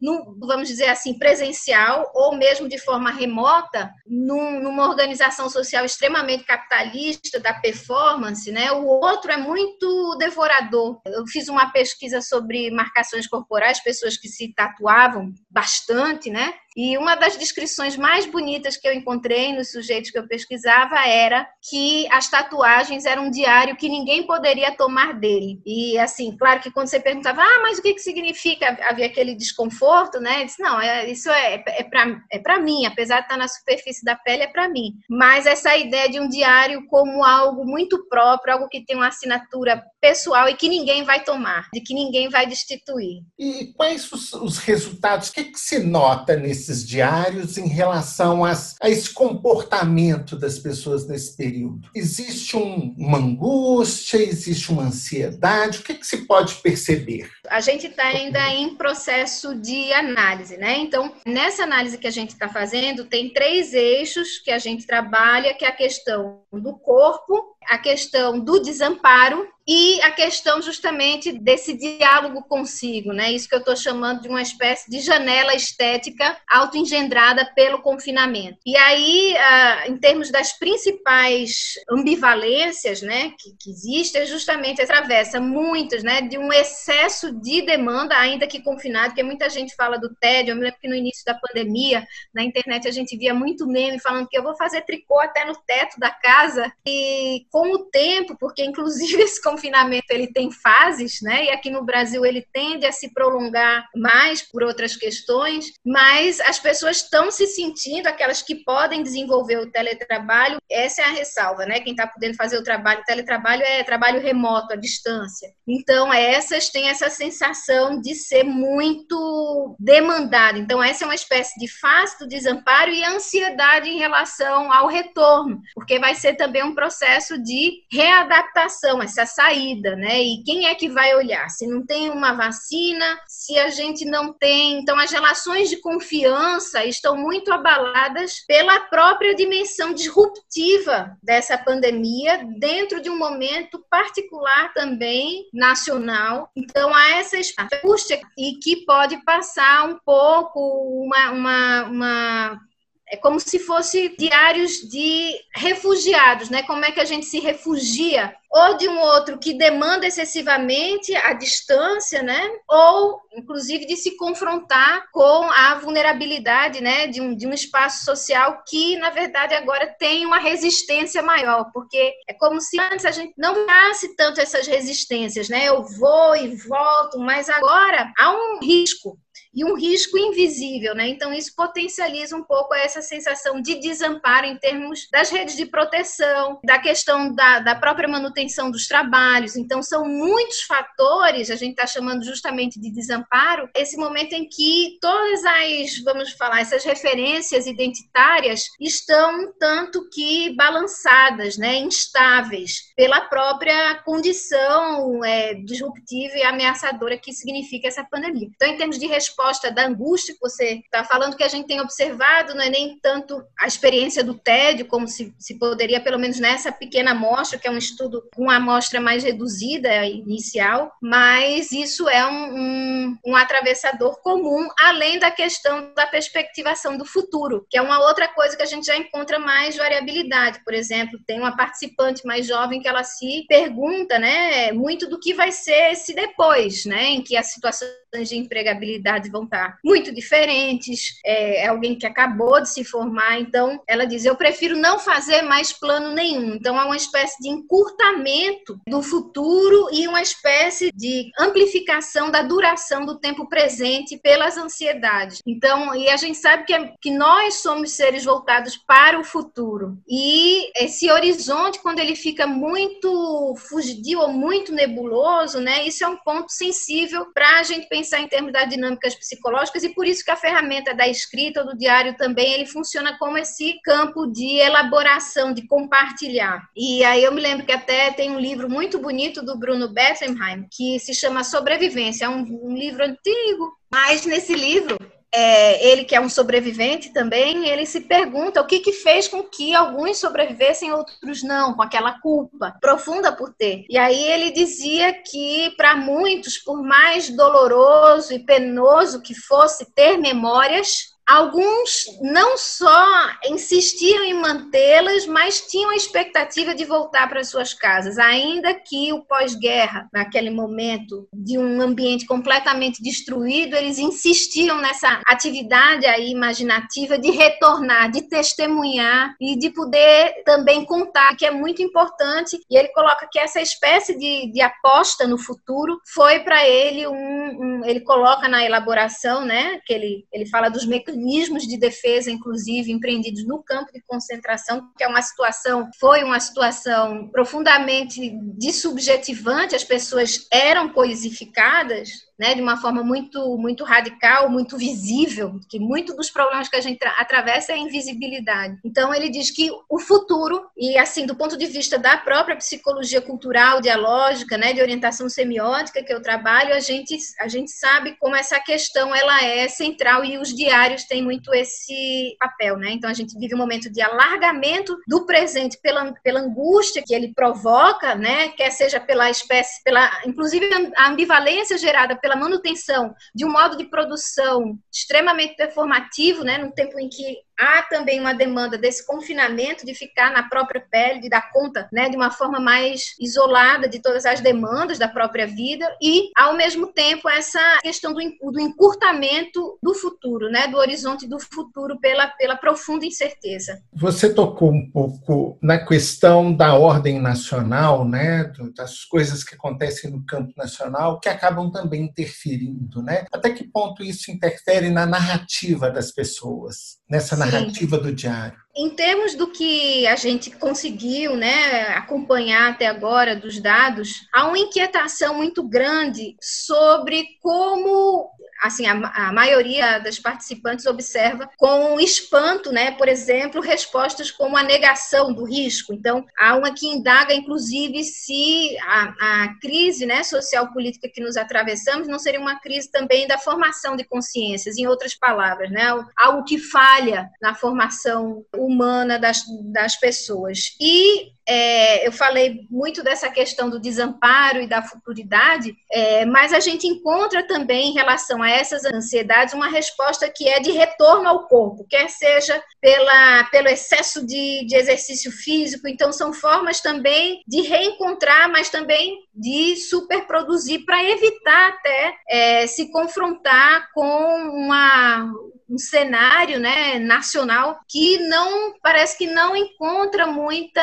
no, 0.00 0.36
vamos 0.38 0.68
dizer 0.68 0.88
assim 0.88 1.16
presencial 1.20 2.10
ou 2.14 2.34
mesmo 2.34 2.66
de 2.66 2.78
forma 2.78 3.10
remota, 3.10 3.92
num, 4.06 4.58
numa 4.58 4.88
organização 4.88 5.50
social 5.50 5.84
extremamente 5.84 6.44
capitalista 6.44 7.38
da 7.38 7.52
performance, 7.52 8.50
né? 8.50 8.72
O 8.72 8.86
outro 8.86 9.30
é 9.30 9.36
muito 9.36 10.16
devorador. 10.18 10.98
Eu 11.04 11.26
fiz 11.26 11.48
uma 11.48 11.70
pesquisa 11.70 12.22
sobre 12.22 12.70
marcações 12.70 13.26
corporais, 13.28 13.82
pessoas 13.82 14.16
que 14.16 14.28
se 14.28 14.54
tatuavam 14.54 15.32
bastante, 15.50 16.30
né? 16.30 16.54
E 16.82 16.96
uma 16.96 17.14
das 17.14 17.36
descrições 17.36 17.94
mais 17.94 18.24
bonitas 18.24 18.74
que 18.74 18.88
eu 18.88 18.94
encontrei 18.94 19.52
nos 19.52 19.70
sujeitos 19.70 20.10
que 20.10 20.18
eu 20.18 20.26
pesquisava 20.26 21.06
era 21.06 21.46
que 21.68 22.10
as 22.10 22.26
tatuagens 22.30 23.04
eram 23.04 23.26
um 23.26 23.30
diário 23.30 23.76
que 23.76 23.86
ninguém 23.86 24.26
poderia 24.26 24.74
tomar 24.74 25.12
dele. 25.12 25.60
E 25.66 25.98
assim, 25.98 26.34
claro 26.38 26.58
que 26.60 26.70
quando 26.70 26.86
você 26.86 26.98
perguntava, 26.98 27.42
ah, 27.42 27.60
mas 27.60 27.78
o 27.78 27.82
que, 27.82 27.92
que 27.92 28.00
significa? 28.00 28.78
Havia 28.88 29.04
aquele 29.04 29.34
desconforto, 29.34 30.20
né? 30.20 30.40
Eu 30.40 30.46
disse, 30.46 30.62
não, 30.62 30.80
é, 30.80 31.10
isso 31.10 31.28
é, 31.28 31.62
é 31.66 31.84
para 31.84 32.18
é 32.32 32.38
pra 32.38 32.58
mim, 32.58 32.86
apesar 32.86 33.16
de 33.16 33.24
estar 33.24 33.36
na 33.36 33.46
superfície 33.46 34.02
da 34.02 34.16
pele, 34.16 34.44
é 34.44 34.48
para 34.48 34.66
mim. 34.66 34.94
Mas 35.06 35.44
essa 35.44 35.76
ideia 35.76 36.08
de 36.08 36.18
um 36.18 36.30
diário 36.30 36.86
como 36.86 37.22
algo 37.22 37.66
muito 37.66 38.08
próprio, 38.08 38.54
algo 38.54 38.68
que 38.70 38.86
tem 38.86 38.96
uma 38.96 39.08
assinatura 39.08 39.84
pessoal 40.00 40.48
e 40.48 40.56
que 40.56 40.66
ninguém 40.66 41.04
vai 41.04 41.22
tomar, 41.22 41.68
de 41.74 41.82
que 41.82 41.92
ninguém 41.92 42.30
vai 42.30 42.46
destituir. 42.46 43.22
E 43.38 43.66
quais 43.74 44.10
os, 44.10 44.32
os 44.32 44.56
resultados? 44.56 45.28
O 45.28 45.34
que, 45.34 45.44
que 45.44 45.60
se 45.60 45.78
nota 45.80 46.34
diários 46.78 47.58
em 47.58 47.66
relação 47.66 48.44
às, 48.44 48.76
a 48.80 48.88
esse 48.88 49.12
comportamento 49.12 50.36
das 50.36 50.58
pessoas 50.58 51.06
nesse 51.06 51.36
período? 51.36 51.90
Existe 51.94 52.56
um, 52.56 52.94
uma 52.96 53.18
angústia, 53.18 54.18
existe 54.18 54.70
uma 54.70 54.84
ansiedade? 54.84 55.78
O 55.78 55.82
que, 55.82 55.94
que 55.94 56.06
se 56.06 56.18
pode 56.26 56.54
perceber? 56.56 57.30
A 57.48 57.60
gente 57.60 57.86
está 57.86 58.04
ainda 58.04 58.48
em 58.50 58.74
processo 58.76 59.54
de 59.54 59.92
análise, 59.92 60.56
né? 60.56 60.78
Então, 60.78 61.12
nessa 61.26 61.64
análise 61.64 61.98
que 61.98 62.06
a 62.06 62.12
gente 62.12 62.30
está 62.30 62.48
fazendo, 62.48 63.04
tem 63.04 63.32
três 63.32 63.74
eixos 63.74 64.38
que 64.38 64.50
a 64.50 64.58
gente 64.58 64.86
trabalha, 64.86 65.54
que 65.54 65.64
é 65.64 65.68
a 65.68 65.72
questão 65.72 66.40
do 66.52 66.78
corpo, 66.78 67.56
a 67.68 67.78
questão 67.78 68.38
do 68.38 68.60
desamparo 68.60 69.46
e 69.72 70.02
a 70.02 70.10
questão 70.10 70.60
justamente 70.60 71.30
desse 71.30 71.74
diálogo 71.76 72.42
consigo, 72.42 73.12
né? 73.12 73.30
Isso 73.30 73.48
que 73.48 73.54
eu 73.54 73.60
estou 73.60 73.76
chamando 73.76 74.22
de 74.22 74.28
uma 74.28 74.42
espécie 74.42 74.90
de 74.90 74.98
janela 75.00 75.54
estética 75.54 76.36
autoengendrada 76.48 77.44
pelo 77.54 77.80
confinamento. 77.80 78.58
E 78.66 78.76
aí, 78.76 79.36
ah, 79.36 79.84
em 79.86 79.96
termos 79.96 80.28
das 80.30 80.58
principais 80.58 81.74
ambivalências, 81.88 83.00
né, 83.00 83.32
que, 83.38 83.54
que 83.60 83.70
existem, 83.70 84.22
é 84.22 84.26
justamente 84.26 84.82
atravessa 84.82 85.40
muitas, 85.40 86.02
né, 86.02 86.22
de 86.22 86.36
um 86.36 86.52
excesso 86.52 87.32
de 87.40 87.62
demanda, 87.62 88.16
ainda 88.16 88.48
que 88.48 88.62
confinado, 88.62 89.10
porque 89.10 89.22
muita 89.22 89.48
gente 89.48 89.76
fala 89.76 89.98
do 89.98 90.12
tédio. 90.16 90.50
Eu 90.50 90.56
me 90.56 90.62
lembro 90.62 90.80
que 90.80 90.88
no 90.88 90.96
início 90.96 91.24
da 91.24 91.34
pandemia, 91.34 92.04
na 92.34 92.42
internet 92.42 92.88
a 92.88 92.92
gente 92.92 93.16
via 93.16 93.32
muito 93.32 93.68
meme 93.68 94.00
falando 94.00 94.26
que 94.26 94.36
eu 94.36 94.42
vou 94.42 94.56
fazer 94.56 94.80
tricô 94.82 95.20
até 95.20 95.44
no 95.44 95.54
teto 95.54 96.00
da 96.00 96.10
casa 96.10 96.72
e 96.84 97.46
com 97.50 97.72
o 97.74 97.84
tempo, 97.90 98.36
porque 98.38 98.64
inclusive 98.64 99.22
esse 99.22 99.42
confinamento 99.42 100.06
ele 100.10 100.32
tem 100.32 100.50
fases, 100.50 101.18
né? 101.22 101.46
E 101.46 101.50
aqui 101.50 101.70
no 101.70 101.84
Brasil 101.84 102.24
ele 102.24 102.46
tende 102.52 102.86
a 102.86 102.92
se 102.92 103.12
prolongar 103.12 103.88
mais 103.94 104.42
por 104.42 104.62
outras 104.62 104.96
questões, 104.96 105.72
mas 105.84 106.40
as 106.40 106.58
pessoas 106.58 106.98
estão 106.98 107.30
se 107.30 107.46
sentindo, 107.46 108.06
aquelas 108.06 108.42
que 108.42 108.56
podem 108.56 109.02
desenvolver 109.02 109.58
o 109.58 109.70
teletrabalho, 109.70 110.58
essa 110.70 111.02
é 111.02 111.04
a 111.04 111.10
ressalva, 111.10 111.66
né? 111.66 111.80
Quem 111.80 111.92
está 111.92 112.06
podendo 112.06 112.36
fazer 112.36 112.58
o 112.58 112.64
trabalho, 112.64 113.00
o 113.00 113.04
teletrabalho 113.04 113.62
é 113.62 113.82
trabalho 113.82 114.20
remoto, 114.20 114.72
à 114.72 114.76
distância. 114.76 115.48
Então, 115.66 116.12
essas 116.12 116.68
têm 116.68 116.88
essa 116.88 117.10
sensação 117.10 118.00
de 118.00 118.14
ser 118.14 118.44
muito 118.44 119.76
demandada. 119.78 120.58
Então, 120.58 120.82
essa 120.82 121.04
é 121.04 121.06
uma 121.06 121.14
espécie 121.14 121.58
de 121.58 121.68
fase 121.68 122.18
do 122.18 122.28
desamparo 122.28 122.90
e 122.90 123.04
ansiedade 123.04 123.88
em 123.88 123.98
relação 123.98 124.72
ao 124.72 124.86
retorno, 124.86 125.60
porque 125.74 125.98
vai 125.98 126.14
ser 126.14 126.34
também 126.34 126.62
um 126.62 126.74
processo 126.74 127.39
de 127.42 127.84
readaptação, 127.90 129.02
essa 129.02 129.26
saída, 129.26 129.96
né? 129.96 130.22
E 130.22 130.42
quem 130.44 130.66
é 130.66 130.74
que 130.74 130.88
vai 130.88 131.14
olhar? 131.14 131.48
Se 131.48 131.66
não 131.66 131.84
tem 131.84 132.10
uma 132.10 132.32
vacina, 132.32 133.18
se 133.26 133.58
a 133.58 133.68
gente 133.68 134.04
não 134.04 134.32
tem. 134.32 134.78
Então, 134.78 134.98
as 134.98 135.10
relações 135.10 135.68
de 135.68 135.76
confiança 135.76 136.84
estão 136.84 137.16
muito 137.16 137.52
abaladas 137.52 138.44
pela 138.46 138.80
própria 138.80 139.34
dimensão 139.34 139.92
disruptiva 139.92 141.16
dessa 141.22 141.56
pandemia, 141.56 142.44
dentro 142.58 143.00
de 143.00 143.10
um 143.10 143.18
momento 143.18 143.84
particular 143.90 144.72
também 144.74 145.46
nacional. 145.52 146.50
Então, 146.56 146.94
há 146.94 147.10
essa 147.16 147.36
angústia 147.82 148.20
e 148.36 148.54
que 148.54 148.84
pode 148.84 149.22
passar 149.24 149.88
um 149.88 149.98
pouco 150.04 150.60
uma, 151.04 151.30
uma, 151.30 151.82
uma 151.84 152.60
é 153.10 153.16
como 153.16 153.40
se 153.40 153.58
fosse 153.58 154.14
diários 154.16 154.88
de 154.88 155.34
refugiados, 155.54 156.48
né? 156.48 156.62
Como 156.62 156.84
é 156.84 156.92
que 156.92 157.00
a 157.00 157.04
gente 157.04 157.26
se 157.26 157.40
refugia 157.40 158.32
ou 158.48 158.76
de 158.76 158.88
um 158.88 158.98
outro 158.98 159.38
que 159.38 159.54
demanda 159.54 160.06
excessivamente 160.06 161.14
a 161.14 161.32
distância, 161.32 162.22
né? 162.22 162.50
Ou, 162.68 163.20
inclusive, 163.34 163.86
de 163.86 163.96
se 163.96 164.16
confrontar 164.16 165.08
com 165.12 165.50
a 165.50 165.74
vulnerabilidade, 165.76 166.80
né? 166.80 167.08
De 167.08 167.20
um, 167.20 167.34
de 167.34 167.46
um 167.46 167.52
espaço 167.52 168.04
social 168.04 168.62
que, 168.66 168.96
na 168.96 169.10
verdade, 169.10 169.54
agora 169.54 169.86
tem 169.98 170.24
uma 170.24 170.38
resistência 170.38 171.22
maior, 171.22 171.70
porque 171.72 172.14
é 172.28 172.34
como 172.34 172.60
se 172.60 172.78
antes 172.80 173.04
a 173.04 173.10
gente 173.10 173.34
não 173.36 173.54
tivesse 173.54 174.14
tanto 174.16 174.40
essas 174.40 174.66
resistências, 174.66 175.48
né? 175.48 175.64
Eu 175.66 175.82
vou 175.82 176.36
e 176.36 176.56
volto, 176.56 177.18
mas 177.18 177.48
agora 177.48 178.12
há 178.16 178.32
um 178.32 178.60
risco 178.60 179.18
e 179.52 179.64
um 179.64 179.74
risco 179.74 180.16
invisível, 180.16 180.94
né? 180.94 181.08
Então 181.08 181.32
isso 181.32 181.54
potencializa 181.54 182.36
um 182.36 182.42
pouco 182.42 182.74
essa 182.74 183.02
sensação 183.02 183.60
de 183.60 183.80
desamparo 183.80 184.46
em 184.46 184.56
termos 184.56 185.08
das 185.10 185.30
redes 185.30 185.56
de 185.56 185.66
proteção, 185.66 186.60
da 186.64 186.78
questão 186.78 187.34
da, 187.34 187.58
da 187.60 187.74
própria 187.74 188.08
manutenção 188.08 188.70
dos 188.70 188.86
trabalhos. 188.86 189.56
Então 189.56 189.82
são 189.82 190.06
muitos 190.06 190.62
fatores, 190.62 191.50
a 191.50 191.56
gente 191.56 191.72
está 191.72 191.86
chamando 191.86 192.24
justamente 192.24 192.80
de 192.80 192.92
desamparo, 192.92 193.68
esse 193.74 193.96
momento 193.96 194.32
em 194.32 194.48
que 194.48 194.98
todas 195.00 195.44
as, 195.44 195.98
vamos 196.04 196.32
falar, 196.32 196.60
essas 196.60 196.84
referências 196.84 197.66
identitárias 197.66 198.66
estão 198.80 199.52
tanto 199.58 200.08
que 200.10 200.54
balançadas, 200.54 201.56
né? 201.56 201.76
Instáveis 201.76 202.92
pela 202.96 203.22
própria 203.22 203.96
condição 204.04 205.24
é, 205.24 205.54
disruptiva 205.54 206.36
e 206.36 206.42
ameaçadora 206.42 207.18
que 207.18 207.32
significa 207.32 207.88
essa 207.88 208.04
pandemia. 208.04 208.48
Então, 208.54 208.68
em 208.68 208.76
termos 208.76 208.98
de 208.98 209.06
resposta 209.06 209.39
resposta 209.40 209.70
da 209.70 209.86
angústia 209.86 210.34
que 210.34 210.40
você 210.40 210.80
está 210.84 211.02
falando, 211.02 211.36
que 211.36 211.42
a 211.42 211.48
gente 211.48 211.66
tem 211.66 211.80
observado, 211.80 212.54
não 212.54 212.62
é 212.62 212.68
nem 212.68 212.98
tanto 213.00 213.42
a 213.58 213.66
experiência 213.66 214.22
do 214.22 214.34
tédio, 214.34 214.86
como 214.86 215.08
se, 215.08 215.34
se 215.38 215.58
poderia, 215.58 216.00
pelo 216.00 216.18
menos 216.18 216.38
nessa 216.38 216.70
pequena 216.70 217.12
amostra, 217.12 217.58
que 217.58 217.66
é 217.66 217.70
um 217.70 217.78
estudo 217.78 218.28
com 218.34 218.44
uma 218.44 218.56
amostra 218.56 219.00
mais 219.00 219.24
reduzida, 219.24 220.04
inicial, 220.04 220.92
mas 221.00 221.72
isso 221.72 222.08
é 222.08 222.26
um, 222.26 222.54
um, 222.54 223.18
um 223.26 223.36
atravessador 223.36 224.20
comum, 224.20 224.68
além 224.78 225.18
da 225.18 225.30
questão 225.30 225.92
da 225.94 226.06
perspectivação 226.06 226.98
do 226.98 227.06
futuro, 227.06 227.66
que 227.70 227.78
é 227.78 227.82
uma 227.82 227.98
outra 228.06 228.28
coisa 228.28 228.56
que 228.56 228.62
a 228.62 228.66
gente 228.66 228.86
já 228.86 228.96
encontra 228.96 229.38
mais 229.38 229.76
variabilidade. 229.76 230.62
Por 230.64 230.74
exemplo, 230.74 231.18
tem 231.26 231.38
uma 231.38 231.56
participante 231.56 232.26
mais 232.26 232.46
jovem 232.46 232.80
que 232.80 232.88
ela 232.88 233.04
se 233.04 233.46
pergunta, 233.48 234.18
né, 234.18 234.72
muito 234.72 235.08
do 235.08 235.18
que 235.18 235.32
vai 235.32 235.50
ser 235.50 235.92
esse 235.92 236.14
depois, 236.14 236.84
né, 236.84 237.04
em 237.06 237.22
que 237.22 237.36
as 237.36 237.46
situações 237.52 238.28
de 238.28 238.36
empregabilidade 238.36 239.29
vão 239.30 239.44
estar 239.44 239.78
muito 239.84 240.12
diferentes. 240.12 241.18
É, 241.24 241.64
é 241.64 241.66
alguém 241.68 241.96
que 241.96 242.06
acabou 242.06 242.60
de 242.60 242.68
se 242.68 242.84
formar, 242.84 243.40
então 243.40 243.80
ela 243.86 244.06
diz: 244.06 244.24
eu 244.24 244.36
prefiro 244.36 244.76
não 244.76 244.98
fazer 244.98 245.42
mais 245.42 245.72
plano 245.72 246.14
nenhum. 246.14 246.54
Então 246.54 246.78
há 246.78 246.84
uma 246.84 246.96
espécie 246.96 247.40
de 247.40 247.48
encurtamento 247.48 248.80
do 248.86 249.02
futuro 249.02 249.88
e 249.92 250.06
uma 250.06 250.22
espécie 250.22 250.90
de 250.92 251.30
amplificação 251.38 252.30
da 252.30 252.42
duração 252.42 253.04
do 253.04 253.18
tempo 253.18 253.48
presente 253.48 254.18
pelas 254.18 254.56
ansiedades. 254.56 255.40
Então, 255.46 255.94
e 255.94 256.08
a 256.08 256.16
gente 256.16 256.38
sabe 256.38 256.64
que, 256.64 256.72
é, 256.72 256.92
que 257.00 257.10
nós 257.10 257.54
somos 257.54 257.92
seres 257.92 258.24
voltados 258.24 258.76
para 258.76 259.18
o 259.18 259.24
futuro. 259.24 259.98
E 260.08 260.70
esse 260.76 261.10
horizonte, 261.10 261.80
quando 261.80 261.98
ele 261.98 262.14
fica 262.14 262.46
muito 262.46 263.54
fugidio 263.56 264.20
ou 264.20 264.32
muito 264.32 264.72
nebuloso, 264.72 265.60
né, 265.60 265.86
isso 265.86 266.04
é 266.04 266.08
um 266.08 266.16
ponto 266.16 266.50
sensível 266.52 267.26
para 267.32 267.60
a 267.60 267.62
gente 267.62 267.88
pensar 267.88 268.20
em 268.20 268.28
termos 268.28 268.52
das 268.52 268.68
dinâmicas 268.68 269.14
psicológicas 269.20 269.84
e 269.84 269.94
por 269.94 270.06
isso 270.06 270.24
que 270.24 270.30
a 270.30 270.36
ferramenta 270.36 270.94
da 270.94 271.06
escrita 271.06 271.60
ou 271.60 271.66
do 271.66 271.78
diário 271.78 272.16
também, 272.16 272.54
ele 272.54 272.66
funciona 272.66 273.16
como 273.18 273.38
esse 273.38 273.80
campo 273.84 274.26
de 274.26 274.56
elaboração, 274.56 275.52
de 275.52 275.66
compartilhar. 275.66 276.68
E 276.76 277.04
aí 277.04 277.22
eu 277.22 277.32
me 277.32 277.40
lembro 277.40 277.64
que 277.64 277.72
até 277.72 278.10
tem 278.10 278.30
um 278.30 278.40
livro 278.40 278.68
muito 278.68 278.98
bonito 278.98 279.42
do 279.42 279.58
Bruno 279.58 279.88
Bettelheim, 279.88 280.66
que 280.70 280.98
se 280.98 281.14
chama 281.14 281.44
Sobrevivência, 281.44 282.24
é 282.24 282.28
um, 282.28 282.42
um 282.42 282.74
livro 282.74 283.04
antigo, 283.04 283.72
mas 283.90 284.24
nesse 284.24 284.54
livro 284.54 284.96
é, 285.32 285.88
ele 285.88 286.04
que 286.04 286.14
é 286.14 286.20
um 286.20 286.28
sobrevivente 286.28 287.12
também, 287.12 287.68
ele 287.68 287.86
se 287.86 288.00
pergunta 288.00 288.60
o 288.60 288.66
que, 288.66 288.80
que 288.80 288.92
fez 288.92 289.28
com 289.28 289.42
que 289.44 289.74
alguns 289.74 290.18
sobrevivessem, 290.18 290.92
outros 290.92 291.42
não, 291.42 291.74
com 291.74 291.82
aquela 291.82 292.20
culpa 292.20 292.76
profunda 292.80 293.32
por 293.32 293.52
ter. 293.54 293.84
E 293.88 293.96
aí 293.96 294.22
ele 294.24 294.50
dizia 294.50 295.12
que 295.12 295.70
para 295.76 295.96
muitos, 295.96 296.58
por 296.58 296.82
mais 296.82 297.30
doloroso 297.30 298.32
e 298.32 298.40
penoso 298.40 299.22
que 299.22 299.34
fosse 299.34 299.92
ter 299.94 300.16
memórias, 300.16 301.10
Alguns 301.30 302.06
não 302.20 302.58
só 302.58 303.30
insistiam 303.48 304.24
em 304.24 304.34
mantê-las, 304.34 305.26
mas 305.26 305.60
tinham 305.60 305.90
a 305.90 305.94
expectativa 305.94 306.74
de 306.74 306.84
voltar 306.84 307.28
para 307.28 307.44
suas 307.44 307.72
casas, 307.72 308.18
ainda 308.18 308.74
que 308.74 309.12
o 309.12 309.22
pós-guerra, 309.22 310.08
naquele 310.12 310.50
momento 310.50 311.28
de 311.32 311.56
um 311.56 311.80
ambiente 311.80 312.26
completamente 312.26 313.00
destruído, 313.00 313.76
eles 313.76 313.96
insistiam 313.96 314.80
nessa 314.80 315.20
atividade 315.24 316.04
aí 316.04 316.30
imaginativa 316.32 317.16
de 317.16 317.30
retornar, 317.30 318.10
de 318.10 318.22
testemunhar 318.22 319.36
e 319.40 319.56
de 319.56 319.70
poder 319.70 320.42
também 320.44 320.84
contar, 320.84 321.36
que 321.36 321.46
é 321.46 321.52
muito 321.52 321.80
importante. 321.80 322.58
E 322.68 322.76
ele 322.76 322.88
coloca 322.88 323.28
que 323.30 323.38
essa 323.38 323.60
espécie 323.60 324.18
de, 324.18 324.50
de 324.50 324.60
aposta 324.60 325.28
no 325.28 325.38
futuro 325.38 326.00
foi 326.12 326.40
para 326.40 326.66
ele 326.66 327.06
um, 327.06 327.14
um, 327.14 327.84
ele 327.84 328.00
coloca 328.00 328.48
na 328.48 328.64
elaboração, 328.64 329.44
né, 329.44 329.80
que 329.86 329.92
ele, 329.92 330.26
ele 330.32 330.46
fala 330.46 330.68
dos 330.68 330.84
mecanismos 330.84 331.19
mecanismos 331.20 331.66
de 331.66 331.76
defesa, 331.76 332.30
inclusive 332.30 332.90
empreendidos 332.90 333.46
no 333.46 333.62
campo 333.62 333.92
de 333.92 334.00
concentração, 334.02 334.90
que 334.96 335.04
é 335.04 335.08
uma 335.08 335.22
situação, 335.22 335.88
foi 335.98 336.24
uma 336.24 336.40
situação 336.40 337.28
profundamente 337.28 338.30
desubjetivante, 338.56 339.74
as 339.74 339.84
pessoas 339.84 340.46
eram 340.50 340.88
coisificadas, 340.88 342.10
né, 342.40 342.54
de 342.54 342.62
uma 342.62 342.78
forma 342.78 343.04
muito, 343.04 343.58
muito 343.58 343.84
radical, 343.84 344.48
muito 344.48 344.78
visível, 344.78 345.60
que 345.68 345.78
muito 345.78 346.16
dos 346.16 346.30
problemas 346.30 346.70
que 346.70 346.76
a 346.76 346.80
gente 346.80 346.98
atravessa 347.18 347.72
é 347.72 347.74
a 347.74 347.78
invisibilidade. 347.78 348.78
Então, 348.82 349.14
ele 349.14 349.28
diz 349.28 349.50
que 349.50 349.70
o 349.90 349.98
futuro, 350.00 350.66
e 350.74 350.96
assim, 350.96 351.26
do 351.26 351.36
ponto 351.36 351.54
de 351.54 351.66
vista 351.66 351.98
da 351.98 352.16
própria 352.16 352.56
psicologia 352.56 353.20
cultural, 353.20 353.82
dialógica, 353.82 354.56
né, 354.56 354.72
de 354.72 354.80
orientação 354.80 355.28
semiótica 355.28 356.02
que 356.02 356.10
eu 356.10 356.22
trabalho, 356.22 356.72
a 356.72 356.80
gente, 356.80 357.14
a 357.38 357.46
gente 357.46 357.70
sabe 357.72 358.16
como 358.18 358.34
essa 358.34 358.58
questão 358.58 359.14
ela 359.14 359.44
é 359.44 359.68
central 359.68 360.24
e 360.24 360.38
os 360.38 360.48
diários 360.56 361.04
têm 361.04 361.22
muito 361.22 361.52
esse 361.52 362.36
papel. 362.40 362.78
Né? 362.78 362.92
Então, 362.92 363.10
a 363.10 363.14
gente 363.14 363.38
vive 363.38 363.54
um 363.54 363.58
momento 363.58 363.92
de 363.92 364.00
alargamento 364.00 364.96
do 365.06 365.26
presente 365.26 365.78
pela, 365.82 366.14
pela 366.24 366.40
angústia 366.40 367.02
que 367.06 367.14
ele 367.14 367.34
provoca, 367.34 368.14
né, 368.14 368.48
quer 368.48 368.70
seja 368.70 368.98
pela 368.98 369.28
espécie, 369.28 369.82
pela, 369.84 370.10
inclusive 370.24 370.66
a 370.96 371.10
ambivalência 371.10 371.76
gerada 371.76 372.16
pela 372.16 372.29
pela 372.30 372.36
manutenção 372.36 373.12
de 373.34 373.44
um 373.44 373.50
modo 373.50 373.76
de 373.76 373.84
produção 373.86 374.78
extremamente 374.92 375.56
performativo, 375.56 376.44
né, 376.44 376.58
no 376.58 376.72
tempo 376.72 376.98
em 377.00 377.08
que 377.08 377.38
há 377.60 377.82
também 377.82 378.18
uma 378.18 378.32
demanda 378.32 378.78
desse 378.78 379.06
confinamento, 379.06 379.84
de 379.84 379.94
ficar 379.94 380.32
na 380.32 380.48
própria 380.48 380.84
pele, 380.90 381.20
de 381.20 381.28
dar 381.28 381.52
conta 381.52 381.88
né, 381.92 382.08
de 382.08 382.16
uma 382.16 382.30
forma 382.30 382.58
mais 382.58 383.14
isolada 383.20 383.88
de 383.88 384.00
todas 384.00 384.24
as 384.24 384.40
demandas 384.40 384.98
da 384.98 385.08
própria 385.08 385.46
vida, 385.46 385.86
e, 386.00 386.30
ao 386.36 386.56
mesmo 386.56 386.92
tempo, 386.92 387.28
essa 387.28 387.78
questão 387.82 388.14
do, 388.14 388.20
do 388.50 388.60
encurtamento 388.60 389.78
do 389.82 389.94
futuro, 389.94 390.48
né, 390.50 390.66
do 390.68 390.78
horizonte 390.78 391.28
do 391.28 391.38
futuro 391.38 391.98
pela, 392.00 392.28
pela 392.28 392.56
profunda 392.56 393.04
incerteza. 393.04 393.82
Você 393.92 394.32
tocou 394.32 394.72
um 394.72 394.90
pouco 394.90 395.58
na 395.62 395.78
questão 395.78 396.54
da 396.54 396.74
ordem 396.74 397.20
nacional, 397.20 398.04
né, 398.04 398.50
das 398.74 399.04
coisas 399.04 399.44
que 399.44 399.54
acontecem 399.54 400.10
no 400.10 400.24
campo 400.24 400.52
nacional, 400.56 401.20
que 401.20 401.28
acabam 401.28 401.70
também 401.70 402.02
interferindo. 402.02 403.02
Né? 403.02 403.24
Até 403.32 403.50
que 403.50 403.64
ponto 403.64 404.02
isso 404.02 404.30
interfere 404.30 404.88
na 404.88 405.04
narrativa 405.04 405.90
das 405.90 406.10
pessoas, 406.10 406.99
nessa 407.10 407.36
narrativa 407.36 407.98
narrativa 407.98 407.98
do 407.98 408.14
diário? 408.14 408.58
Em 408.76 408.90
termos 408.90 409.34
do 409.34 409.48
que 409.48 410.06
a 410.06 410.14
gente 410.14 410.50
conseguiu 410.52 411.36
né, 411.36 411.88
acompanhar 411.96 412.70
até 412.70 412.86
agora 412.86 413.34
dos 413.34 413.60
dados, 413.60 414.28
há 414.32 414.46
uma 414.46 414.58
inquietação 414.58 415.34
muito 415.34 415.62
grande 415.62 416.36
sobre 416.40 417.26
como 417.42 418.30
assim, 418.60 418.86
a, 418.86 419.28
a, 419.28 419.32
maioria 419.32 419.98
das 419.98 420.18
participantes 420.18 420.86
observa 420.86 421.48
com 421.56 421.98
espanto, 421.98 422.70
né, 422.70 422.90
por 422.92 423.08
exemplo, 423.08 423.60
respostas 423.60 424.30
como 424.30 424.56
a 424.56 424.62
negação 424.62 425.32
do 425.32 425.44
risco. 425.44 425.94
Então, 425.94 426.24
há 426.38 426.56
uma 426.56 426.72
que 426.72 426.86
indaga, 426.86 427.34
inclusive, 427.34 428.04
se 428.04 428.76
a, 428.82 429.14
a 429.20 429.58
crise 429.60 430.04
né, 430.04 430.22
social 430.22 430.72
política 430.72 431.08
que 431.12 431.22
nos 431.22 431.36
atravessamos 431.36 432.06
não 432.06 432.18
seria 432.18 432.40
uma 432.40 432.60
crise 432.60 432.90
também 432.90 433.26
da 433.26 433.38
formação 433.38 433.96
de 433.96 434.04
consciências, 434.04 434.76
em 434.76 434.86
outras 434.86 435.14
palavras, 435.14 435.70
né, 435.70 435.88
algo 436.16 436.44
que 436.44 436.58
falha 436.58 437.30
na 437.40 437.54
formação 437.54 438.44
humana 438.64 439.18
das, 439.18 439.44
das 439.72 439.96
pessoas. 439.96 440.76
E 440.80 441.30
é, 441.48 442.06
eu 442.06 442.12
falei 442.12 442.60
muito 442.70 443.02
dessa 443.02 443.28
questão 443.28 443.68
do 443.68 443.80
desamparo 443.80 444.60
e 444.60 444.68
da 444.68 444.82
futuridade, 444.82 445.74
é, 445.90 446.24
mas 446.24 446.52
a 446.52 446.60
gente 446.60 446.86
encontra 446.86 447.44
também 447.44 447.90
em 447.90 447.94
relação 447.94 448.40
a 448.40 448.48
essas 448.48 448.84
ansiedades 448.84 449.52
uma 449.52 449.68
resposta 449.68 450.30
que 450.30 450.48
é 450.48 450.60
de 450.60 450.70
retorno 450.70 451.28
ao 451.28 451.48
corpo, 451.48 451.86
quer 451.88 452.08
seja 452.08 452.62
pela, 452.80 453.44
pelo 453.50 453.66
excesso 453.66 454.24
de, 454.24 454.64
de 454.64 454.76
exercício 454.76 455.32
físico, 455.32 455.88
então 455.88 456.12
são 456.12 456.32
formas 456.32 456.80
também 456.80 457.42
de 457.48 457.62
reencontrar, 457.62 458.48
mas 458.48 458.70
também 458.70 459.18
de 459.34 459.74
superproduzir 459.74 460.84
para 460.84 461.02
evitar 461.02 461.70
até 461.70 462.14
é, 462.28 462.66
se 462.68 462.92
confrontar 462.92 463.88
com 463.92 464.02
uma 464.02 465.32
um 465.70 465.78
cenário 465.78 466.58
né, 466.58 466.98
nacional 466.98 467.78
que 467.88 468.18
não 468.18 468.74
parece 468.82 469.16
que 469.16 469.26
não 469.26 469.54
encontra 469.54 470.26
muita 470.26 470.82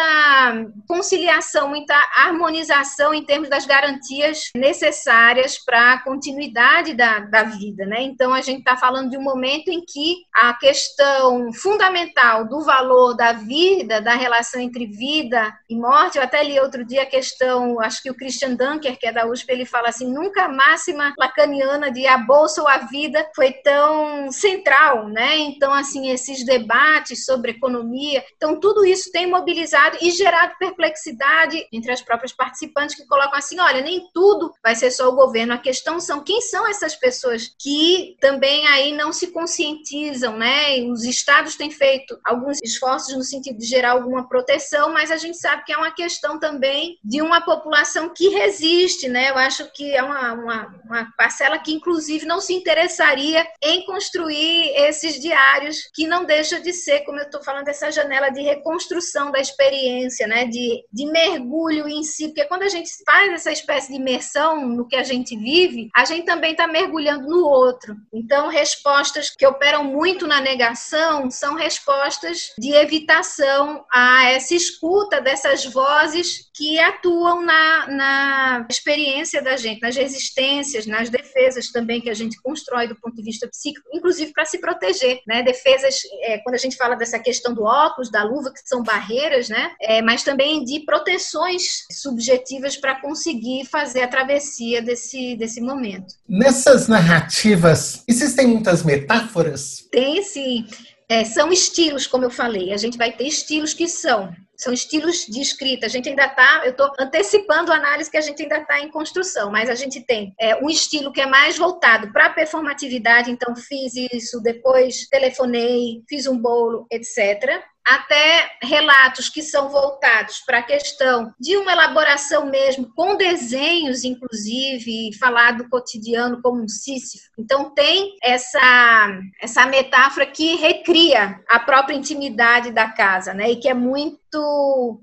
conciliação, 0.88 1.68
muita 1.68 1.94
harmonização 2.16 3.14
em 3.14 3.24
termos 3.24 3.50
das 3.50 3.66
garantias 3.66 4.50
necessárias 4.56 5.58
para 5.58 5.94
a 5.94 6.04
continuidade 6.04 6.94
da, 6.94 7.20
da 7.20 7.44
vida. 7.44 7.86
Né? 7.86 8.02
Então, 8.04 8.34
a 8.34 8.42
gente 8.42 8.60
está 8.60 8.78
falando 8.78 9.10
de 9.10 9.18
um 9.18 9.22
momento 9.22 9.70
em 9.70 9.84
que 9.86 10.24
a 10.34 10.54
questão 10.54 11.52
fundamental 11.52 12.48
do 12.48 12.62
valor 12.62 13.14
da 13.14 13.34
vida, 13.34 14.00
da 14.00 14.16
relação 14.16 14.62
entre 14.62 14.86
vida 14.86 15.54
e 15.70 15.76
morte, 15.76 16.18
eu 16.18 16.24
até 16.24 16.42
li 16.44 16.58
outro 16.60 16.86
dia 16.86 17.04
a 17.04 17.06
questão, 17.06 17.82
acho 17.82 18.02
que 18.02 18.10
o 18.10 18.16
Christian 18.16 18.56
Dunker, 18.56 18.98
que 18.98 19.08
é 19.08 19.12
da 19.12 19.28
USP, 19.28 19.52
ele 19.52 19.66
fala 19.66 19.90
assim: 19.90 20.12
nunca 20.12 20.46
a 20.46 20.50
máxima 20.50 21.14
lacaniana 21.18 21.92
de 21.92 22.08
a 22.08 22.18
bolsa 22.18 22.62
ou 22.62 22.68
a 22.68 22.78
vida 22.78 23.28
foi 23.36 23.52
tão 23.52 24.32
central 24.32 24.77
né? 25.10 25.38
Então, 25.38 25.74
assim, 25.74 26.10
esses 26.10 26.46
debates 26.46 27.26
sobre 27.26 27.52
economia, 27.52 28.24
então 28.36 28.60
tudo 28.60 28.86
isso 28.86 29.12
tem 29.12 29.28
mobilizado 29.28 29.98
e 30.02 30.12
gerado 30.12 30.56
perplexidade 30.60 31.68
entre 31.72 31.92
as 31.92 32.02
próprias 32.02 32.32
participantes 32.32 32.96
que 32.96 33.08
colocam 33.08 33.38
assim, 33.38 33.60
olha, 33.60 33.82
nem 33.82 34.10
tudo 34.14 34.54
vai 34.64 34.76
ser 34.76 34.92
só 34.92 35.10
o 35.10 35.16
governo, 35.16 35.54
a 35.54 35.58
questão 35.58 36.00
são 36.00 36.24
quem 36.24 36.42
são 36.42 36.68
essas 36.68 36.96
pessoas 36.96 37.54
que 37.60 38.16
também 38.20 38.68
aí 38.68 38.94
não 38.94 39.12
se 39.12 39.28
conscientizam, 39.28 40.38
né? 40.38 40.80
Os 40.84 41.04
estados 41.04 41.56
têm 41.56 41.72
feito 41.72 42.20
alguns 42.24 42.60
esforços 42.62 43.16
no 43.16 43.24
sentido 43.24 43.58
de 43.58 43.66
gerar 43.66 43.92
alguma 43.92 44.28
proteção, 44.28 44.92
mas 44.92 45.12
a 45.12 45.18
gente 45.18 45.38
sabe 45.38 45.64
que 45.64 45.74
é 45.74 45.78
uma 45.78 45.92
questão 45.92 46.40
também 46.40 46.98
de 47.04 47.22
uma 47.22 47.42
população 47.42 48.10
que 48.14 48.30
resiste, 48.30 49.08
né? 49.08 49.30
Eu 49.30 49.38
acho 49.38 49.72
que 49.74 49.96
é 49.96 50.04
uma, 50.04 50.34
uma, 50.34 50.82
uma 50.86 51.14
parcela 51.18 51.58
que, 51.58 51.74
inclusive, 51.74 52.26
não 52.26 52.40
se 52.40 52.54
interessaria 52.54 53.48
em 53.62 53.86
construir 53.86 54.67
esses 54.76 55.20
diários, 55.20 55.90
que 55.94 56.08
não 56.08 56.26
deixa 56.26 56.60
de 56.60 56.74
ser, 56.74 57.02
como 57.02 57.20
eu 57.20 57.26
estou 57.26 57.44
falando, 57.44 57.68
essa 57.68 57.92
janela 57.92 58.30
de 58.30 58.42
reconstrução 58.42 59.32
da 59.32 59.40
experiência, 59.40 60.28
né? 60.28 60.46
De, 60.46 60.84
de 60.92 61.06
mergulho 61.06 61.88
em 61.88 62.04
si, 62.04 62.28
porque 62.28 62.46
quando 62.46 62.64
a 62.64 62.70
gente 62.70 62.90
faz 63.06 63.32
essa 63.34 63.52
espécie 63.52 63.90
de 63.90 64.00
imersão 64.00 64.68
no 64.68 64.88
que 64.88 64.96
a 64.96 65.04
gente 65.04 65.38
vive, 65.38 65.90
a 65.96 66.06
gente 66.06 66.26
também 66.26 66.52
está 66.52 66.68
mergulhando 66.68 67.28
no 67.28 67.46
outro. 67.46 67.96
Então, 68.14 68.50
respostas 68.50 69.30
que 69.30 69.46
operam 69.46 69.84
muito 69.84 70.28
na 70.28 70.42
negação 70.42 71.30
são 71.30 71.56
respostas 71.56 72.54
de 72.58 72.74
evitação 72.74 73.86
a 73.92 74.30
essa 74.30 74.54
escuta 74.54 75.22
dessas 75.22 75.66
vozes 75.66 76.50
que 76.54 76.80
atuam 76.80 77.44
na, 77.44 77.88
na 77.88 78.68
experiência 78.70 79.42
da 79.42 79.56
gente, 79.56 79.82
nas 79.82 79.96
resistências, 79.96 80.86
nas 80.86 81.10
defesas 81.10 81.72
também 81.72 82.02
que 82.02 82.10
a 82.10 82.14
gente 82.14 82.42
constrói 82.42 82.88
do 82.88 82.96
ponto 82.96 83.16
de 83.16 83.24
vista 83.24 83.48
psíquico, 83.48 83.88
inclusive 83.94 84.32
para 84.34 84.46
se 84.46 84.57
proteger, 84.58 85.22
né? 85.28 85.44
Defesas, 85.44 85.96
é, 86.22 86.38
quando 86.40 86.56
a 86.56 86.60
gente 86.60 86.76
fala 86.76 86.96
dessa 86.96 87.20
questão 87.20 87.54
do 87.54 87.64
óculos, 87.64 88.12
da 88.12 88.24
luva, 88.24 88.52
que 88.52 88.60
são 88.66 88.84
barreiras, 88.84 89.50
né? 89.50 89.72
É, 89.82 90.02
mas 90.02 90.24
também 90.24 90.64
de 90.64 90.82
proteções 90.82 91.86
subjetivas 91.92 92.78
para 92.78 93.00
conseguir 93.02 93.66
fazer 93.66 94.02
a 94.02 94.08
travessia 94.08 94.82
desse, 94.82 95.36
desse 95.36 95.62
momento. 95.62 96.14
Nessas 96.28 96.88
narrativas, 96.88 98.04
existem 98.08 98.48
muitas 98.48 98.84
metáforas? 98.84 99.88
Tem 99.92 100.22
sim. 100.24 100.66
É, 101.10 101.24
são 101.24 101.52
estilos, 101.52 102.06
como 102.06 102.26
eu 102.26 102.30
falei. 102.30 102.74
A 102.74 102.78
gente 102.78 102.98
vai 102.98 103.12
ter 103.12 103.26
estilos 103.26 103.74
que 103.74 103.88
são 103.88 104.34
são 104.58 104.74
estilos 104.74 105.26
de 105.28 105.40
escrita. 105.40 105.86
A 105.86 105.90
gente 105.90 106.10
ainda 106.10 106.26
está, 106.26 106.62
eu 106.66 106.72
estou 106.72 106.92
antecipando 107.00 107.72
a 107.72 107.76
análise 107.76 108.10
que 108.10 108.18
a 108.18 108.22
gente 108.22 108.42
ainda 108.42 108.58
está 108.58 108.80
em 108.80 108.90
construção, 108.90 109.52
mas 109.52 109.70
a 109.70 109.76
gente 109.76 110.02
tem 110.02 110.34
é, 110.40 110.56
um 110.56 110.70
estilo 110.70 111.12
que 111.12 111.22
é 111.22 111.26
mais 111.26 111.58
voltado 111.58 112.12
para 112.12 112.26
a 112.26 112.34
performatividade, 112.34 113.30
então 113.30 113.56
fiz 113.56 113.94
isso, 114.12 114.42
depois 114.42 115.08
telefonei, 115.08 116.02
fiz 116.08 116.26
um 116.26 116.38
bolo, 116.38 116.88
etc 116.92 117.64
até 117.88 118.52
relatos 118.62 119.30
que 119.30 119.42
são 119.42 119.70
voltados 119.70 120.40
para 120.46 120.60
a 120.60 120.64
questão 120.64 121.34
de 121.40 121.56
uma 121.58 121.72
elaboração 121.72 122.46
mesmo, 122.46 122.92
com 122.94 123.16
desenhos, 123.16 124.04
inclusive, 124.04 125.16
falar 125.18 125.52
do 125.58 125.70
cotidiano 125.70 126.42
como 126.42 126.62
um 126.62 126.68
Sísifo. 126.68 127.26
Então, 127.38 127.74
tem 127.74 128.16
essa, 128.22 129.10
essa 129.42 129.66
metáfora 129.66 130.26
que 130.26 130.56
recria 130.56 131.40
a 131.48 131.60
própria 131.60 131.96
intimidade 131.96 132.72
da 132.72 132.90
casa, 132.90 133.34
né? 133.34 133.52
E 133.52 133.56
que 133.56 133.70
é 133.70 133.74
muito 133.74 134.28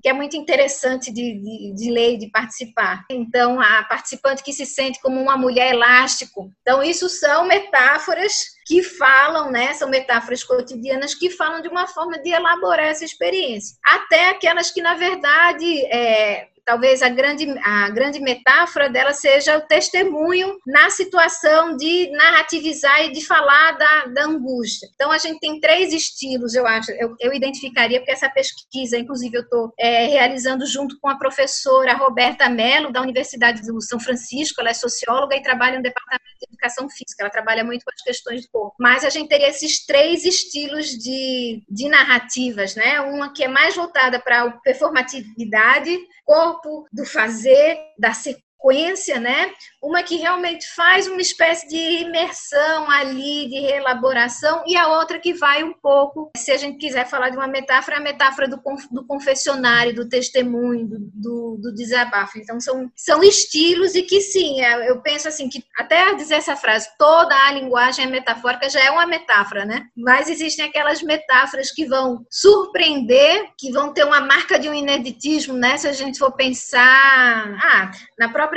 que 0.01 0.07
é 0.07 0.13
muito 0.13 0.37
interessante 0.37 1.11
de, 1.11 1.39
de, 1.39 1.73
de 1.73 1.91
ler 1.91 2.13
e 2.13 2.17
de 2.17 2.29
participar. 2.29 3.03
Então, 3.09 3.59
a 3.59 3.83
participante 3.83 4.43
que 4.43 4.53
se 4.53 4.65
sente 4.65 5.01
como 5.01 5.19
uma 5.19 5.35
mulher 5.35 5.73
elástico. 5.73 6.51
Então, 6.61 6.83
isso 6.83 7.09
são 7.09 7.45
metáforas 7.45 8.54
que 8.65 8.81
falam, 8.81 9.51
né, 9.51 9.73
são 9.73 9.89
metáforas 9.89 10.43
cotidianas 10.43 11.13
que 11.13 11.29
falam 11.29 11.61
de 11.61 11.67
uma 11.67 11.87
forma 11.87 12.17
de 12.17 12.31
elaborar 12.31 12.87
essa 12.87 13.05
experiência. 13.05 13.77
Até 13.85 14.29
aquelas 14.29 14.71
que, 14.71 14.81
na 14.81 14.95
verdade, 14.95 15.85
é, 15.85 16.47
talvez 16.65 17.01
a 17.03 17.09
grande, 17.09 17.47
a 17.63 17.89
grande 17.91 18.19
metáfora 18.19 18.89
dela 18.89 19.13
seja 19.13 19.57
o 19.57 19.61
testemunho 19.61 20.57
na 20.65 20.89
situação 20.89 21.77
de 21.77 22.09
narrativizar 22.11 23.05
e 23.05 23.11
de 23.11 23.25
falar 23.25 23.73
da, 23.73 24.05
da 24.07 24.25
angústia. 24.25 24.89
Então, 24.95 25.11
a 25.11 25.17
gente 25.19 25.39
tem 25.39 25.59
três 25.59 25.93
estilos, 25.93 26.55
eu 26.55 26.65
acho, 26.65 26.91
eu, 26.93 27.15
eu 27.19 27.33
identificaria, 27.33 27.99
porque 27.99 28.11
essa 28.11 28.29
pesquisa, 28.29 28.97
inclusive, 28.97 29.37
eu 29.37 29.43
estou 29.43 29.71
é, 29.77 30.07
realizando 30.07 30.65
junto 30.65 30.99
com 30.99 31.07
a 31.07 31.17
professora 31.17 31.93
Roberta 31.93 32.49
Mello, 32.49 32.91
da 32.91 33.01
Universidade 33.01 33.61
do 33.61 33.79
São 33.81 33.99
Francisco, 33.99 34.59
ela 34.59 34.71
é 34.71 34.73
socióloga 34.73 35.35
e 35.35 35.43
trabalha 35.43 35.77
no 35.77 35.83
Departamento 35.83 36.25
de 36.49 36.54
Educação 36.55 36.89
Física, 36.89 37.21
ela 37.21 37.29
trabalha 37.29 37.63
muito 37.63 37.83
com 37.83 37.91
as 37.91 38.01
questões 38.01 38.41
do 38.41 38.49
corpo. 38.49 38.75
Mas 38.79 39.03
a 39.03 39.09
gente 39.09 39.29
teria 39.29 39.49
esses 39.49 39.85
três 39.85 40.25
estilos 40.25 40.87
de, 40.87 41.63
de 41.69 41.89
narrativas, 41.89 42.75
né? 42.75 43.01
Uma 43.01 43.33
que 43.33 43.43
é 43.43 43.47
mais 43.47 43.75
voltada 43.75 44.19
para 44.19 44.43
a 44.43 44.51
performatividade, 44.51 45.97
corpo, 46.23 46.87
do 46.91 47.05
fazer, 47.05 47.77
da 47.99 48.13
sequência, 48.55 49.19
né? 49.19 49.51
uma 49.85 50.01
que 50.01 50.15
realmente 50.15 50.67
faz 50.73 51.07
uma 51.07 51.21
espécie 51.21 51.67
de 51.67 51.77
imersão 51.77 52.89
ali, 52.89 53.47
de 53.47 53.59
reelaboração, 53.59 54.63
e 54.65 54.75
a 54.75 54.87
outra 54.87 55.19
que 55.19 55.33
vai 55.33 55.63
um 55.63 55.73
pouco, 55.73 56.31
se 56.35 56.51
a 56.51 56.57
gente 56.57 56.79
quiser 56.79 57.07
falar 57.07 57.29
de 57.29 57.37
uma 57.37 57.47
metáfora, 57.47 57.97
a 57.97 58.01
metáfora 58.01 58.47
do, 58.47 58.59
do 58.91 59.05
confessionário, 59.05 59.93
do 59.93 60.09
testemunho, 60.09 60.87
do, 60.87 60.97
do, 60.99 61.57
do, 61.61 61.75
desabafo. 61.75 62.39
Então, 62.39 62.59
são, 62.59 62.91
são 62.95 63.23
estilos 63.23 63.93
e 63.93 64.01
que 64.01 64.19
sim, 64.21 64.61
é, 64.61 64.89
eu 64.89 65.01
penso 65.01 65.27
assim, 65.27 65.47
que 65.47 65.63
até 65.77 66.15
dizer 66.15 66.35
essa 66.35 66.55
frase, 66.55 66.89
toda 66.97 67.35
a 67.35 67.51
linguagem 67.51 68.05
é 68.05 68.09
metafórica, 68.09 68.69
já 68.69 68.83
é 68.83 68.89
uma 68.89 69.05
metáfora, 69.05 69.65
né? 69.65 69.85
Mas 69.95 70.29
existem 70.29 70.65
aquelas 70.65 71.01
metáforas 71.03 71.71
que 71.71 71.85
vão 71.85 72.25
surpreender, 72.29 73.51
que 73.57 73.71
vão 73.71 73.93
ter 73.93 74.03
uma 74.03 74.21
marca 74.21 74.57
de 74.57 74.67
um 74.67 74.73
ineditismo, 74.73 75.53
né? 75.53 75.77
Se 75.77 75.87
a 75.87 75.93
gente 75.93 76.17
for 76.17 76.31
pensar, 76.31 77.55
ah, 77.61 77.91
na 78.17 78.29
própria 78.29 78.54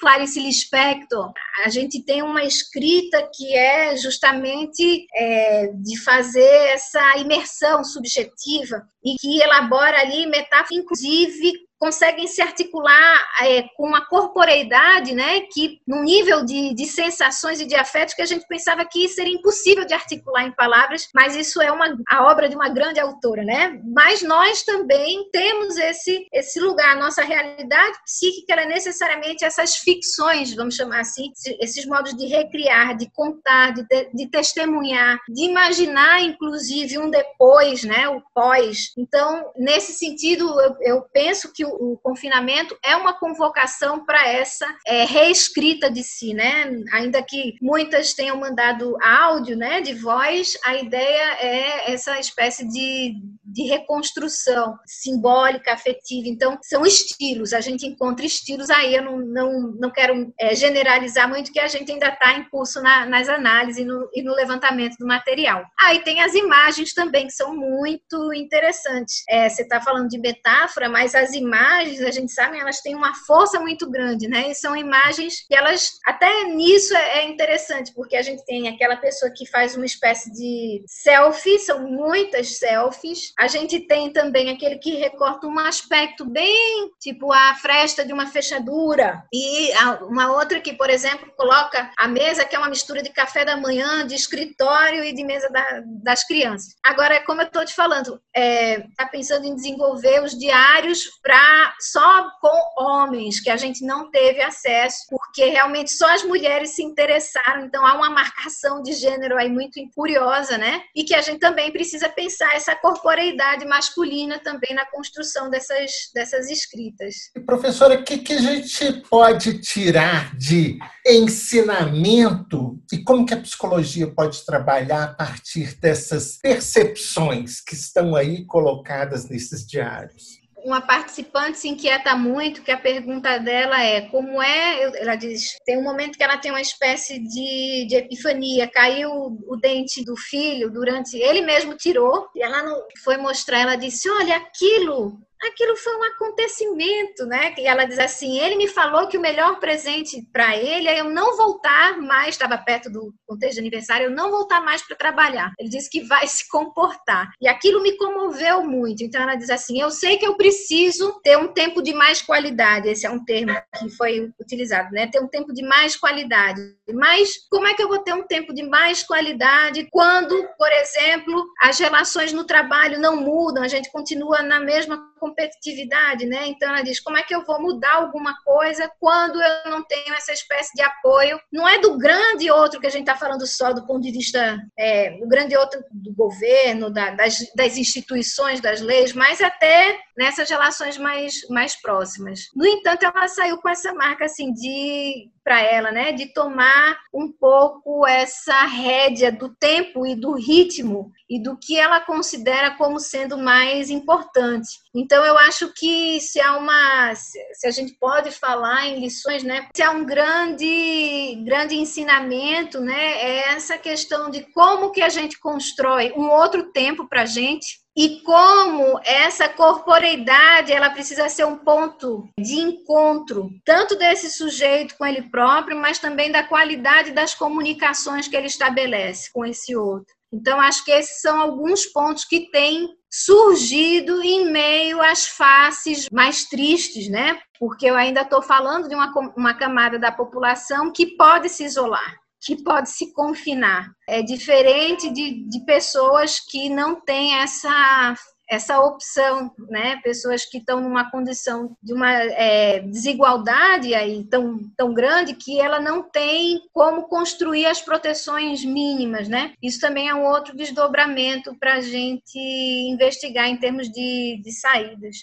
Clarice 0.00 0.40
Lispector, 0.40 1.32
a 1.64 1.68
gente 1.68 2.04
tem 2.04 2.22
uma 2.22 2.42
escrita 2.44 3.28
que 3.34 3.54
é 3.54 3.96
justamente 3.96 5.06
é, 5.14 5.68
de 5.74 5.98
fazer 6.02 6.70
essa 6.70 7.18
imersão 7.18 7.84
subjetiva 7.84 8.82
e 9.04 9.14
que 9.20 9.40
elabora 9.40 10.00
ali 10.00 10.26
metáfora, 10.26 10.80
inclusive 10.80 11.52
conseguem 11.82 12.28
se 12.28 12.40
articular 12.40 13.24
é, 13.40 13.64
com 13.76 13.88
uma 13.88 14.06
corporeidade, 14.06 15.12
né, 15.12 15.40
que 15.52 15.80
num 15.84 16.04
nível 16.04 16.44
de, 16.44 16.72
de 16.72 16.86
sensações 16.86 17.60
e 17.60 17.66
de 17.66 17.74
afetos 17.74 18.14
que 18.14 18.22
a 18.22 18.26
gente 18.26 18.46
pensava 18.46 18.84
que 18.84 19.08
seria 19.08 19.34
impossível 19.34 19.84
de 19.84 19.92
articular 19.92 20.44
em 20.44 20.52
palavras, 20.52 21.08
mas 21.12 21.34
isso 21.34 21.60
é 21.60 21.72
uma, 21.72 21.98
a 22.08 22.30
obra 22.30 22.48
de 22.48 22.54
uma 22.54 22.68
grande 22.68 23.00
autora, 23.00 23.42
né? 23.42 23.80
Mas 23.84 24.22
nós 24.22 24.62
também 24.62 25.28
temos 25.32 25.76
esse, 25.76 26.28
esse 26.32 26.60
lugar, 26.60 26.92
a 26.92 27.00
nossa 27.00 27.24
realidade 27.24 27.98
psíquica 28.04 28.54
é 28.54 28.66
necessariamente 28.66 29.44
essas 29.44 29.74
ficções, 29.74 30.54
vamos 30.54 30.76
chamar 30.76 31.00
assim, 31.00 31.32
esses 31.60 31.84
modos 31.84 32.16
de 32.16 32.26
recriar, 32.26 32.96
de 32.96 33.10
contar, 33.10 33.72
de, 33.72 33.84
de 34.14 34.30
testemunhar, 34.30 35.18
de 35.28 35.46
imaginar, 35.46 36.22
inclusive, 36.22 36.96
um 36.96 37.10
depois, 37.10 37.82
né, 37.82 38.08
o 38.08 38.22
pós. 38.32 38.92
Então, 38.96 39.50
nesse 39.56 39.94
sentido, 39.94 40.48
eu, 40.60 40.76
eu 40.82 41.02
penso 41.12 41.52
que 41.52 41.71
o 41.71 41.71
confinamento 42.02 42.76
é 42.84 42.96
uma 42.96 43.12
convocação 43.12 44.04
para 44.04 44.26
essa 44.28 44.66
é, 44.86 45.04
reescrita 45.04 45.90
de 45.90 46.02
si, 46.02 46.34
né? 46.34 46.70
Ainda 46.92 47.22
que 47.22 47.54
muitas 47.60 48.12
tenham 48.14 48.38
mandado 48.38 48.96
áudio, 49.02 49.56
né, 49.56 49.80
de 49.80 49.94
voz, 49.94 50.56
a 50.64 50.76
ideia 50.76 51.36
é 51.40 51.92
essa 51.92 52.18
espécie 52.18 52.66
de, 52.68 53.14
de 53.44 53.62
reconstrução 53.64 54.76
simbólica, 54.86 55.72
afetiva. 55.72 56.28
Então, 56.28 56.58
são 56.62 56.84
estilos, 56.84 57.52
a 57.52 57.60
gente 57.60 57.86
encontra 57.86 58.24
estilos 58.24 58.70
aí, 58.70 58.94
eu 58.94 59.02
não, 59.02 59.18
não, 59.18 59.60
não 59.78 59.90
quero 59.90 60.32
é, 60.38 60.54
generalizar 60.54 61.28
muito, 61.28 61.52
que 61.52 61.60
a 61.60 61.68
gente 61.68 61.90
ainda 61.90 62.08
está 62.08 62.32
em 62.34 62.44
curso 62.48 62.80
na, 62.82 63.06
nas 63.06 63.28
análises 63.28 63.82
e 63.82 63.84
no, 63.84 64.08
e 64.14 64.22
no, 64.22 64.34
levantamento 64.34 64.96
do 64.98 65.06
material. 65.06 65.64
Aí 65.80 65.98
ah, 65.98 66.02
tem 66.02 66.20
as 66.20 66.34
imagens 66.34 66.92
também, 66.92 67.26
que 67.26 67.32
são 67.32 67.54
muito 67.54 68.32
interessantes. 68.32 69.22
É, 69.28 69.48
você 69.48 69.62
está 69.62 69.80
falando 69.80 70.08
de 70.08 70.18
metáfora, 70.18 70.88
mas 70.88 71.14
as 71.14 71.32
imagens 71.32 71.61
imagens, 71.62 72.00
a 72.02 72.10
gente 72.10 72.32
sabe, 72.32 72.58
elas 72.58 72.80
têm 72.80 72.94
uma 72.94 73.14
força 73.14 73.60
muito 73.60 73.88
grande, 73.88 74.28
né? 74.28 74.50
E 74.50 74.54
são 74.54 74.76
imagens 74.76 75.46
que 75.46 75.54
elas, 75.54 75.98
até 76.04 76.44
nisso 76.44 76.94
é, 76.96 77.18
é 77.18 77.24
interessante, 77.28 77.92
porque 77.94 78.16
a 78.16 78.22
gente 78.22 78.44
tem 78.44 78.68
aquela 78.68 78.96
pessoa 78.96 79.32
que 79.34 79.46
faz 79.46 79.76
uma 79.76 79.86
espécie 79.86 80.32
de 80.32 80.82
selfie, 80.86 81.58
são 81.58 81.80
muitas 81.88 82.58
selfies. 82.58 83.32
A 83.38 83.46
gente 83.46 83.80
tem 83.86 84.12
também 84.12 84.50
aquele 84.50 84.78
que 84.78 84.96
recorta 84.96 85.46
um 85.46 85.58
aspecto 85.58 86.24
bem, 86.24 86.90
tipo 87.00 87.32
a 87.32 87.54
fresta 87.54 88.04
de 88.04 88.12
uma 88.12 88.26
fechadura. 88.26 89.22
E 89.32 89.70
uma 90.02 90.32
outra 90.32 90.60
que, 90.60 90.72
por 90.72 90.90
exemplo, 90.90 91.32
coloca 91.36 91.90
a 91.98 92.08
mesa, 92.08 92.44
que 92.44 92.56
é 92.56 92.58
uma 92.58 92.68
mistura 92.68 93.02
de 93.02 93.10
café 93.10 93.44
da 93.44 93.56
manhã, 93.56 94.06
de 94.06 94.14
escritório 94.14 95.04
e 95.04 95.12
de 95.12 95.24
mesa 95.24 95.48
da, 95.48 95.82
das 96.02 96.24
crianças. 96.24 96.74
Agora, 96.82 97.24
como 97.24 97.40
eu 97.40 97.46
estou 97.46 97.64
te 97.64 97.74
falando, 97.74 98.20
é, 98.34 98.80
tá 98.96 99.06
pensando 99.06 99.46
em 99.46 99.54
desenvolver 99.54 100.22
os 100.22 100.36
diários 100.38 101.06
para 101.22 101.51
falar 101.52 101.74
só 101.80 102.30
com 102.40 102.82
homens, 102.82 103.40
que 103.40 103.50
a 103.50 103.56
gente 103.56 103.84
não 103.84 104.10
teve 104.10 104.40
acesso, 104.40 105.06
porque 105.08 105.44
realmente 105.46 105.90
só 105.92 106.12
as 106.12 106.24
mulheres 106.24 106.74
se 106.74 106.82
interessaram. 106.82 107.66
Então 107.66 107.86
há 107.86 107.94
uma 107.94 108.10
marcação 108.10 108.82
de 108.82 108.92
gênero 108.92 109.36
aí 109.36 109.50
muito 109.50 109.80
curiosa, 109.94 110.56
né? 110.56 110.82
E 110.94 111.04
que 111.04 111.14
a 111.14 111.20
gente 111.20 111.38
também 111.38 111.70
precisa 111.70 112.08
pensar 112.08 112.54
essa 112.54 112.74
corporeidade 112.74 113.66
masculina 113.66 114.38
também 114.38 114.74
na 114.74 114.86
construção 114.86 115.50
dessas, 115.50 115.90
dessas 116.14 116.50
escritas. 116.50 117.30
E, 117.36 117.40
professora, 117.40 117.94
o 117.94 118.04
que, 118.04 118.18
que 118.18 118.32
a 118.32 118.40
gente 118.40 118.92
pode 119.08 119.60
tirar 119.60 120.36
de 120.36 120.78
ensinamento 121.06 122.80
e 122.92 122.98
como 122.98 123.26
que 123.26 123.34
a 123.34 123.40
psicologia 123.40 124.06
pode 124.06 124.44
trabalhar 124.44 125.04
a 125.04 125.14
partir 125.14 125.74
dessas 125.78 126.38
percepções 126.40 127.60
que 127.60 127.74
estão 127.74 128.14
aí 128.14 128.44
colocadas 128.44 129.28
nesses 129.28 129.66
diários? 129.66 130.41
Uma 130.64 130.80
participante 130.80 131.58
se 131.58 131.68
inquieta 131.68 132.14
muito, 132.16 132.62
que 132.62 132.70
a 132.70 132.78
pergunta 132.78 133.38
dela 133.38 133.82
é 133.82 134.02
como 134.02 134.42
é, 134.42 135.00
ela 135.00 135.16
diz, 135.16 135.56
tem 135.64 135.78
um 135.78 135.82
momento 135.82 136.16
que 136.16 136.22
ela 136.22 136.38
tem 136.38 136.50
uma 136.50 136.60
espécie 136.60 137.18
de, 137.18 137.86
de 137.88 137.96
epifania, 137.96 138.68
caiu 138.68 139.10
o 139.46 139.56
dente 139.56 140.04
do 140.04 140.16
filho 140.16 140.70
durante, 140.70 141.16
ele 141.16 141.42
mesmo 141.42 141.76
tirou, 141.76 142.28
e 142.34 142.42
ela 142.42 142.62
não 142.62 142.82
foi 143.02 143.16
mostrar, 143.16 143.60
ela 143.60 143.76
disse, 143.76 144.08
olha, 144.08 144.36
aquilo 144.36 145.20
aquilo 145.48 145.76
foi 145.76 145.96
um 145.96 146.02
acontecimento, 146.04 147.26
né? 147.26 147.54
E 147.58 147.66
ela 147.66 147.84
diz 147.84 147.98
assim: 147.98 148.38
ele 148.38 148.56
me 148.56 148.68
falou 148.68 149.08
que 149.08 149.16
o 149.16 149.20
melhor 149.20 149.58
presente 149.58 150.22
para 150.32 150.56
ele 150.56 150.88
é 150.88 151.00
eu 151.00 151.10
não 151.10 151.36
voltar 151.36 151.98
mais, 152.00 152.30
estava 152.30 152.56
perto 152.58 152.90
do 152.90 153.12
contexto 153.26 153.54
de 153.54 153.60
aniversário, 153.60 154.06
eu 154.06 154.10
não 154.10 154.30
voltar 154.30 154.60
mais 154.60 154.82
para 154.82 154.96
trabalhar. 154.96 155.52
Ele 155.58 155.68
disse 155.68 155.90
que 155.90 156.02
vai 156.02 156.26
se 156.28 156.48
comportar. 156.48 157.30
E 157.40 157.48
aquilo 157.48 157.82
me 157.82 157.96
comoveu 157.96 158.62
muito. 158.62 159.02
Então 159.02 159.22
ela 159.22 159.34
diz 159.34 159.50
assim: 159.50 159.80
eu 159.80 159.90
sei 159.90 160.16
que 160.16 160.26
eu 160.26 160.36
preciso 160.36 161.20
ter 161.22 161.36
um 161.36 161.48
tempo 161.48 161.82
de 161.82 161.92
mais 161.92 162.22
qualidade. 162.22 162.88
Esse 162.88 163.06
é 163.06 163.10
um 163.10 163.24
termo 163.24 163.52
que 163.78 163.90
foi 163.90 164.30
utilizado, 164.40 164.90
né? 164.92 165.06
Ter 165.06 165.20
um 165.20 165.28
tempo 165.28 165.52
de 165.52 165.62
mais 165.62 165.96
qualidade. 165.96 166.60
Mas 166.92 167.46
como 167.50 167.66
é 167.66 167.74
que 167.74 167.82
eu 167.82 167.88
vou 167.88 167.98
ter 167.98 168.14
um 168.14 168.26
tempo 168.26 168.54
de 168.54 168.62
mais 168.62 169.02
qualidade 169.02 169.88
quando, 169.90 170.46
por 170.58 170.70
exemplo, 170.72 171.44
as 171.60 171.78
relações 171.78 172.32
no 172.32 172.44
trabalho 172.44 173.00
não 173.00 173.16
mudam, 173.16 173.62
a 173.62 173.68
gente 173.68 173.90
continua 173.90 174.42
na 174.42 174.60
mesma 174.60 175.12
competitividade, 175.32 176.26
né? 176.26 176.46
Então 176.46 176.68
ela 176.68 176.82
diz: 176.82 177.00
como 177.00 177.16
é 177.16 177.22
que 177.22 177.34
eu 177.34 177.44
vou 177.44 177.60
mudar 177.60 177.94
alguma 177.94 178.34
coisa 178.44 178.90
quando 179.00 179.40
eu 179.40 179.70
não 179.70 179.82
tenho 179.82 180.14
essa 180.14 180.32
espécie 180.32 180.72
de 180.74 180.82
apoio? 180.82 181.40
Não 181.50 181.68
é 181.68 181.78
do 181.78 181.96
grande 181.96 182.50
outro 182.50 182.80
que 182.80 182.86
a 182.86 182.90
gente 182.90 183.08
está 183.08 183.16
falando 183.16 183.46
só 183.46 183.72
do 183.72 183.86
ponto 183.86 184.02
de 184.02 184.12
vista 184.12 184.58
é, 184.78 185.18
do 185.18 185.26
grande 185.26 185.56
outro 185.56 185.82
do 185.90 186.12
governo, 186.12 186.90
da, 186.90 187.10
das, 187.10 187.38
das 187.56 187.76
instituições, 187.76 188.60
das 188.60 188.80
leis, 188.80 189.12
mas 189.12 189.40
até 189.40 189.98
nessas 190.16 190.48
relações 190.48 190.98
mais, 190.98 191.46
mais 191.48 191.80
próximas. 191.80 192.48
No 192.54 192.66
entanto, 192.66 193.04
ela 193.04 193.28
saiu 193.28 193.58
com 193.58 193.68
essa 193.68 193.92
marca 193.94 194.24
assim 194.24 194.52
de 194.52 195.30
para 195.44 195.60
ela, 195.60 195.90
né, 195.90 196.12
de 196.12 196.32
tomar 196.32 196.98
um 197.12 197.30
pouco 197.30 198.06
essa 198.06 198.64
rédea 198.64 199.32
do 199.32 199.48
tempo 199.48 200.06
e 200.06 200.14
do 200.14 200.34
ritmo 200.34 201.10
e 201.28 201.42
do 201.42 201.56
que 201.56 201.78
ela 201.78 202.00
considera 202.00 202.76
como 202.76 203.00
sendo 203.00 203.36
mais 203.36 203.90
importante. 203.90 204.68
Então 204.94 205.24
eu 205.24 205.36
acho 205.38 205.72
que 205.74 206.20
se 206.20 206.40
há 206.40 206.56
uma 206.56 207.14
se 207.14 207.66
a 207.66 207.70
gente 207.70 207.94
pode 207.94 208.30
falar 208.30 208.86
em 208.86 209.00
lições, 209.00 209.42
né, 209.42 209.68
se 209.74 209.82
há 209.82 209.90
um 209.90 210.04
grande 210.04 211.42
grande 211.44 211.74
ensinamento, 211.74 212.80
né, 212.80 212.94
é 212.94 213.48
essa 213.48 213.76
questão 213.76 214.30
de 214.30 214.42
como 214.52 214.92
que 214.92 215.02
a 215.02 215.08
gente 215.08 215.40
constrói 215.40 216.12
um 216.16 216.30
outro 216.30 216.70
tempo 216.72 217.08
para 217.08 217.22
a 217.22 217.26
gente 217.26 217.82
e 217.96 218.20
como 218.20 218.98
essa 219.04 219.48
corporeidade 219.48 220.72
ela 220.72 220.90
precisa 220.90 221.28
ser 221.28 221.44
um 221.44 221.58
ponto 221.58 222.28
de 222.38 222.54
encontro 222.54 223.50
tanto 223.64 223.96
desse 223.96 224.30
sujeito 224.30 224.96
com 224.96 225.04
ele 225.04 225.22
próprio, 225.22 225.76
mas 225.76 225.98
também 225.98 226.30
da 226.30 226.42
qualidade 226.42 227.12
das 227.12 227.34
comunicações 227.34 228.26
que 228.26 228.36
ele 228.36 228.46
estabelece 228.46 229.30
com 229.32 229.44
esse 229.44 229.76
outro. 229.76 230.14
Então 230.32 230.58
acho 230.58 230.82
que 230.84 230.90
esses 230.90 231.20
são 231.20 231.38
alguns 231.38 231.84
pontos 231.84 232.24
que 232.24 232.50
têm 232.50 232.88
surgido 233.10 234.22
em 234.22 234.50
meio 234.50 235.02
às 235.02 235.26
faces 235.26 236.08
mais 236.10 236.44
tristes, 236.44 237.08
né? 237.10 237.38
Porque 237.60 237.84
eu 237.84 237.94
ainda 237.94 238.22
estou 238.22 238.40
falando 238.40 238.88
de 238.88 238.94
uma, 238.94 239.12
uma 239.36 239.52
camada 239.52 239.98
da 239.98 240.10
população 240.10 240.90
que 240.90 241.14
pode 241.18 241.50
se 241.50 241.64
isolar 241.64 242.21
que 242.42 242.62
pode 242.62 242.90
se 242.90 243.12
confinar. 243.12 243.90
É 244.08 244.20
diferente 244.22 245.08
de, 245.10 245.48
de 245.48 245.64
pessoas 245.64 246.40
que 246.40 246.68
não 246.68 247.00
têm 247.00 247.36
essa 247.36 248.16
essa 248.52 248.78
opção, 248.80 249.50
né? 249.70 249.98
Pessoas 250.02 250.44
que 250.44 250.58
estão 250.58 250.78
numa 250.78 251.10
condição 251.10 251.74
de 251.82 251.94
uma 251.94 252.12
é, 252.12 252.80
desigualdade 252.80 253.94
aí 253.94 254.24
tão, 254.24 254.58
tão 254.76 254.92
grande 254.92 255.32
que 255.32 255.58
ela 255.58 255.80
não 255.80 256.02
tem 256.02 256.60
como 256.70 257.04
construir 257.04 257.64
as 257.64 257.80
proteções 257.80 258.62
mínimas, 258.62 259.26
né? 259.26 259.54
Isso 259.62 259.80
também 259.80 260.10
é 260.10 260.14
um 260.14 260.26
outro 260.26 260.54
desdobramento 260.54 261.56
para 261.58 261.76
a 261.76 261.80
gente 261.80 262.38
investigar 262.38 263.48
em 263.48 263.56
termos 263.56 263.88
de, 263.88 264.38
de 264.44 264.52
saídas. 264.52 265.16